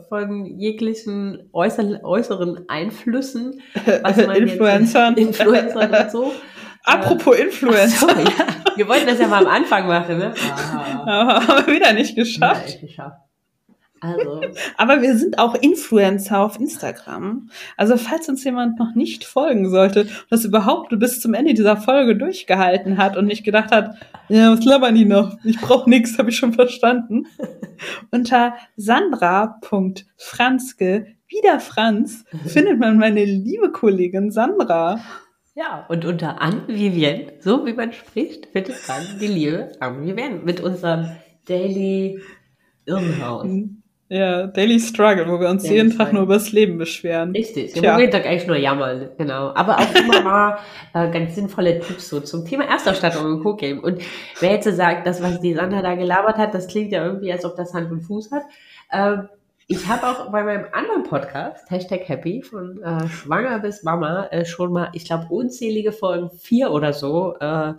[0.10, 3.62] Von jeglichen äußeren, äußeren Einflüssen.
[4.02, 5.16] Was man Influencern.
[5.16, 6.34] Jetzt, Influencern und so.
[6.84, 8.08] Apropos Influencer.
[8.08, 8.48] So, ja.
[8.76, 10.34] Wir wollten das ja mal am Anfang machen, ne?
[11.06, 12.66] Aber haben wir wieder nicht geschafft.
[12.66, 13.29] Nicht geschafft.
[14.02, 14.42] Also.
[14.78, 17.50] Aber wir sind auch Influencer auf Instagram.
[17.78, 21.78] Also falls uns jemand noch nicht folgen sollte und das überhaupt bis zum Ende dieser
[21.78, 23.96] Folge durchgehalten hat und nicht gedacht hat,
[24.30, 25.38] ja, was labern die noch?
[25.44, 27.28] Ich brauche nichts, habe ich schon verstanden.
[28.12, 35.02] Unter sandra.franzke, wieder Franz, findet man meine liebe Kollegin Sandra.
[35.56, 40.46] Ja, und unter Anne Vivien, so wie man spricht, findet man die liebe Anne Vivien
[40.46, 41.10] mit unserem
[41.48, 42.22] Daily
[42.86, 43.48] Irrenhaus.
[44.12, 46.06] Ja, Daily Struggle, wo wir uns Daily jeden Struggle.
[46.06, 47.32] Tag nur über das Leben beschweren.
[47.32, 49.54] Richtig, im Moment eigentlich nur jammern, genau.
[49.54, 50.58] Aber auch immer mal
[50.96, 53.80] äh, ganz sinnvolle Tipps so zum Thema Erstausstattung im Co-Game.
[53.80, 54.02] Und
[54.40, 57.46] wer jetzt sagt, das, was die Sandra da gelabert hat, das klingt ja irgendwie, als
[57.46, 58.44] ob das Hand und Fuß hat.
[58.92, 59.30] Ähm,
[59.68, 64.44] ich habe auch bei meinem anderen Podcast, Hashtag Happy, von äh, Schwanger bis Mama, äh,
[64.44, 67.74] schon mal, ich glaube, unzählige Folgen, vier oder so, äh,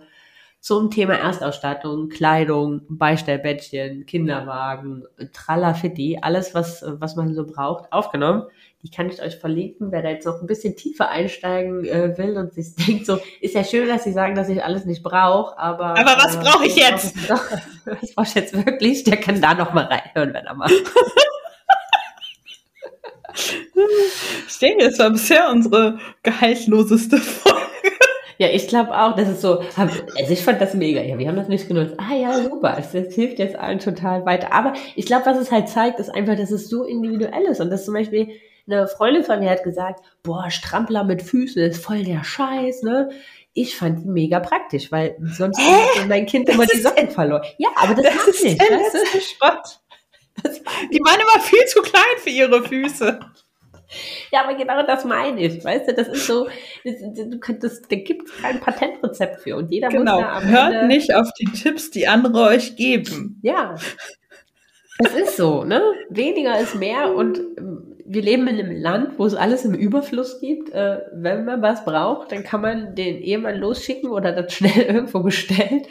[0.61, 5.03] zum Thema Erstausstattung, Kleidung, Beistellbettchen, Kinderwagen,
[5.33, 8.43] Tralafitti, alles, was, was man so braucht, aufgenommen.
[8.83, 12.37] Die kann ich euch verlinken, wer da jetzt noch ein bisschen tiefer einsteigen äh, will
[12.37, 15.57] und sich denkt so, ist ja schön, dass sie sagen, dass ich alles nicht brauche,
[15.57, 15.97] aber...
[15.97, 17.27] Aber was äh, brauche ich jetzt?
[17.27, 19.03] Was brauche ich jetzt wirklich?
[19.03, 20.73] Der kann da noch mal reinhören, wenn er macht.
[24.47, 27.60] ich denke, es war bisher unsere gehaltloseste Folge.
[28.41, 30.99] Ja, ich glaube auch, das ist so, also ich fand das mega.
[30.99, 31.93] Ja, wir haben das nicht genutzt.
[31.99, 32.73] Ah ja, super.
[32.75, 34.51] Das, das hilft jetzt allen total weiter.
[34.51, 37.61] Aber ich glaube, was es halt zeigt, ist einfach, dass es so individuell ist.
[37.61, 38.29] Und das zum Beispiel,
[38.65, 43.11] eine Freundin von mir hat gesagt, boah, Strampler mit Füßen ist voll der Scheiß, ne?
[43.53, 47.43] Ich fand die mega praktisch, weil sonst hätte mein Kind immer die Socken verloren.
[47.59, 48.59] Ja, aber das, das ist nicht.
[48.59, 49.19] Weißt du?
[49.21, 49.81] Schrott.
[50.91, 53.19] Die waren immer viel zu klein für ihre Füße.
[54.31, 56.47] Ja, aber genau das meine ich, weißt du, das ist so,
[56.83, 60.15] du könntest, da gibt es kein Patentrezept für und jeder genau.
[60.15, 63.39] muss da am Hört Ende nicht auf die Tipps, die andere euch geben.
[63.41, 63.75] Ja,
[64.99, 65.81] es ist so, ne?
[66.09, 70.39] Weniger ist mehr und ähm, wir leben in einem Land, wo es alles im Überfluss
[70.41, 70.71] gibt.
[70.71, 75.19] Äh, wenn man was braucht, dann kann man den Ehemann losschicken oder das schnell irgendwo
[75.21, 75.83] bestellen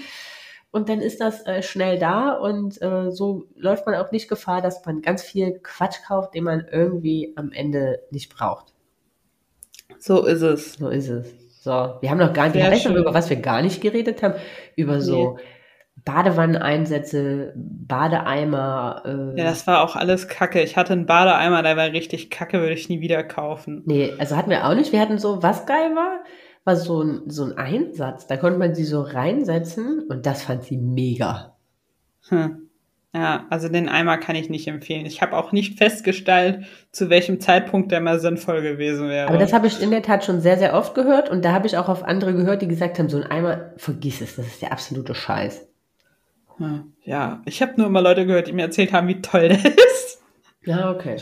[0.73, 4.63] und dann ist das äh, schnell da und äh, so läuft man auch nicht Gefahr,
[4.63, 8.73] dass man ganz viel Quatsch kauft, den man irgendwie am Ende nicht braucht.
[9.99, 10.75] So ist es.
[10.75, 11.27] So ist es.
[11.63, 14.35] So, wir haben noch gar nicht, wir haben über was wir gar nicht geredet haben,
[14.77, 15.43] über so nee.
[16.05, 19.03] Badewanneneinsätze, Badeeimer.
[19.05, 20.63] Äh, ja, das war auch alles Kacke.
[20.63, 23.83] Ich hatte einen Badeeimer, der war richtig Kacke, würde ich nie wieder kaufen.
[23.85, 24.93] Nee, also hatten wir auch nicht.
[24.93, 26.21] Wir hatten so, was geil war,
[26.65, 28.27] war so ein, so ein Einsatz.
[28.27, 31.57] Da konnte man sie so reinsetzen und das fand sie mega.
[32.29, 32.71] Hm.
[33.13, 35.05] Ja, also den Eimer kann ich nicht empfehlen.
[35.05, 39.29] Ich habe auch nicht festgestellt, zu welchem Zeitpunkt der mal sinnvoll gewesen wäre.
[39.29, 41.67] Aber das habe ich in der Tat schon sehr, sehr oft gehört und da habe
[41.67, 44.63] ich auch auf andere gehört, die gesagt haben, so ein Eimer, vergiss es, das ist
[44.63, 45.67] der absolute Scheiß.
[46.59, 46.93] Hm.
[47.03, 50.23] Ja, ich habe nur immer Leute gehört, die mir erzählt haben, wie toll der ist.
[50.65, 51.17] Ja, okay.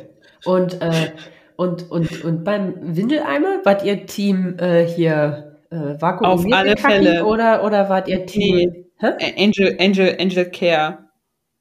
[0.44, 1.12] Und äh,
[1.58, 7.24] und, und, und beim Windeleimer wart ihr Team äh, hier äh, Vakuum Auf alle Fälle.
[7.24, 9.34] Oder, oder wart ihr Team nee.
[9.36, 10.98] Angel, Angel, Angel Care.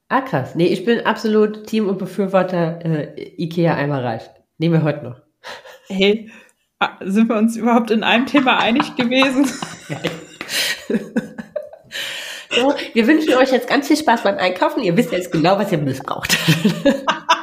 [0.08, 0.54] Ah, krass.
[0.54, 4.30] Nee, ich bin absolut Team und Befürworter äh, Ikea einmal reicht.
[4.60, 5.22] Nehmen wir heute noch.
[5.88, 6.30] Hey,
[7.02, 9.46] sind wir uns überhaupt in einem Thema einig gewesen?
[12.52, 14.84] so, wir wünschen euch jetzt ganz viel Spaß beim Einkaufen.
[14.84, 16.38] Ihr wisst jetzt genau, was ihr missbraucht.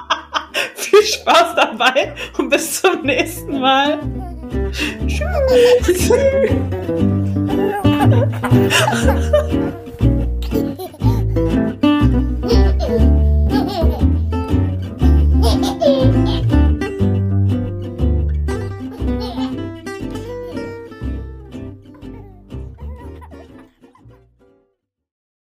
[0.87, 3.99] viel Spaß dabei und bis zum nächsten Mal.
[5.07, 6.11] Tschüss.